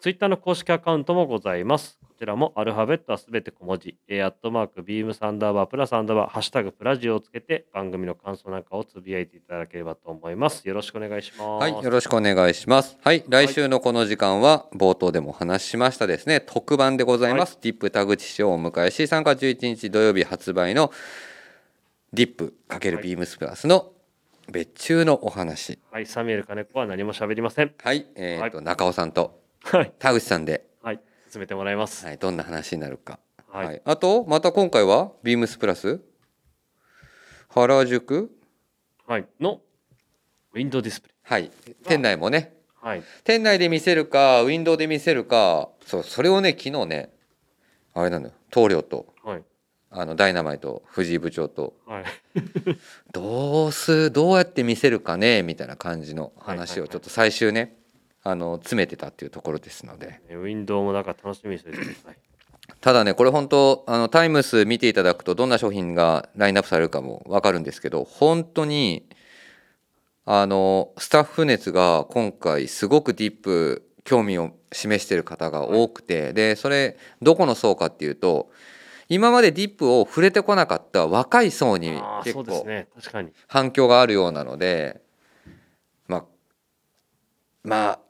[0.00, 1.98] ツイッターの公式アカウントもございます。
[2.20, 10.68] こちらもアルファベットはすべて小文字、えー、アットマークビームサンダーバープラスアンダーバー、ハッシュタグプラジオをつけて番組の感想なんかをつぶやいていただければと思います。
[10.68, 11.62] よろしくお願いします。
[11.62, 12.98] はい、よろしくお願いします。
[13.00, 17.58] はい、来週のこの時間は冒頭でもお話ししましたですね、特番でございます。
[17.62, 20.92] ディップ田口氏をお迎えし、3月11日土曜日発売の
[22.12, 23.92] ディップ×ビームスプラスの
[24.52, 25.78] 別注のお話。
[25.90, 27.72] はい、サミュエル金子は何も喋りません。
[27.82, 30.62] はい、えーと、中尾さんとはい、田口さんで、はい、
[31.30, 32.04] 進めてもらいます。
[32.04, 33.20] はい、どんな話になるか。
[33.48, 33.66] はい。
[33.66, 36.00] はい、あと、また今回はビームスプラス？
[37.50, 38.32] 原宿？
[39.06, 39.60] はい、の
[40.54, 41.50] ウィンドウディスプレはい、
[41.84, 42.52] 店内もね、
[42.82, 42.86] イ。
[42.86, 47.12] はい、店内で見せるかウィンドウで見せるかそうそれをね昨日ね
[47.94, 48.32] あれなのよ。
[48.50, 49.42] 棟梁とはい、
[49.90, 51.74] あのダイナマイト藤井部長と。
[51.86, 52.04] はい、
[53.12, 57.76] どうすどうやって見せるかねみたいな感じの話をちょっと最終ね
[58.22, 62.16] あの詰めてたっていうところですのでウィンドウもなんか楽しみにしてください。
[62.80, 69.08] ただねこれ本当あのタイムス見ていただくとどんな商品がラインナップされるかも分かるんですけど本当に
[70.24, 78.50] あのスタッフ熱が今回すごくディップ興味を示している方が多くてでそれどこの層かっていうと
[79.08, 82.64] 今までディップを触れてこなかった若い層に結構。
[83.48, 85.00] 反響があるようなので
[86.06, 86.24] まあ
[87.64, 88.00] まあ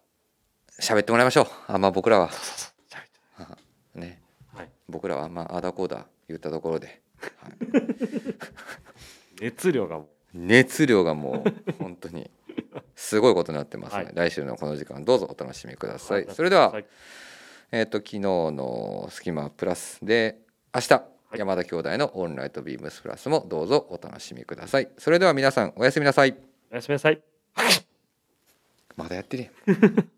[0.80, 1.46] 喋ってもらいましょう。
[1.68, 2.30] あんま僕らは。
[3.94, 4.22] ね。
[4.54, 7.00] はい、僕らはあんまあだこうだ言ったところで、
[7.36, 7.52] はい。
[9.40, 10.08] 熱量がもう。
[10.32, 12.30] 熱量がもう 本当に
[12.94, 14.30] すごいことになってますので、はい。
[14.30, 16.34] 来週のこの時間どうぞお楽しみください、はい。
[16.34, 16.86] それでは、はい。
[17.72, 20.38] えっ、と昨日のスキマプラスで
[20.74, 20.94] 明日、
[21.34, 21.38] い。
[21.38, 24.88] 山田兄弟のオンライトビームスプラスもどうぞお楽しみください。
[24.98, 26.36] それでは皆さんおやすみなさい。
[26.70, 27.22] おやすみなさい。
[28.96, 30.10] まだやってるやん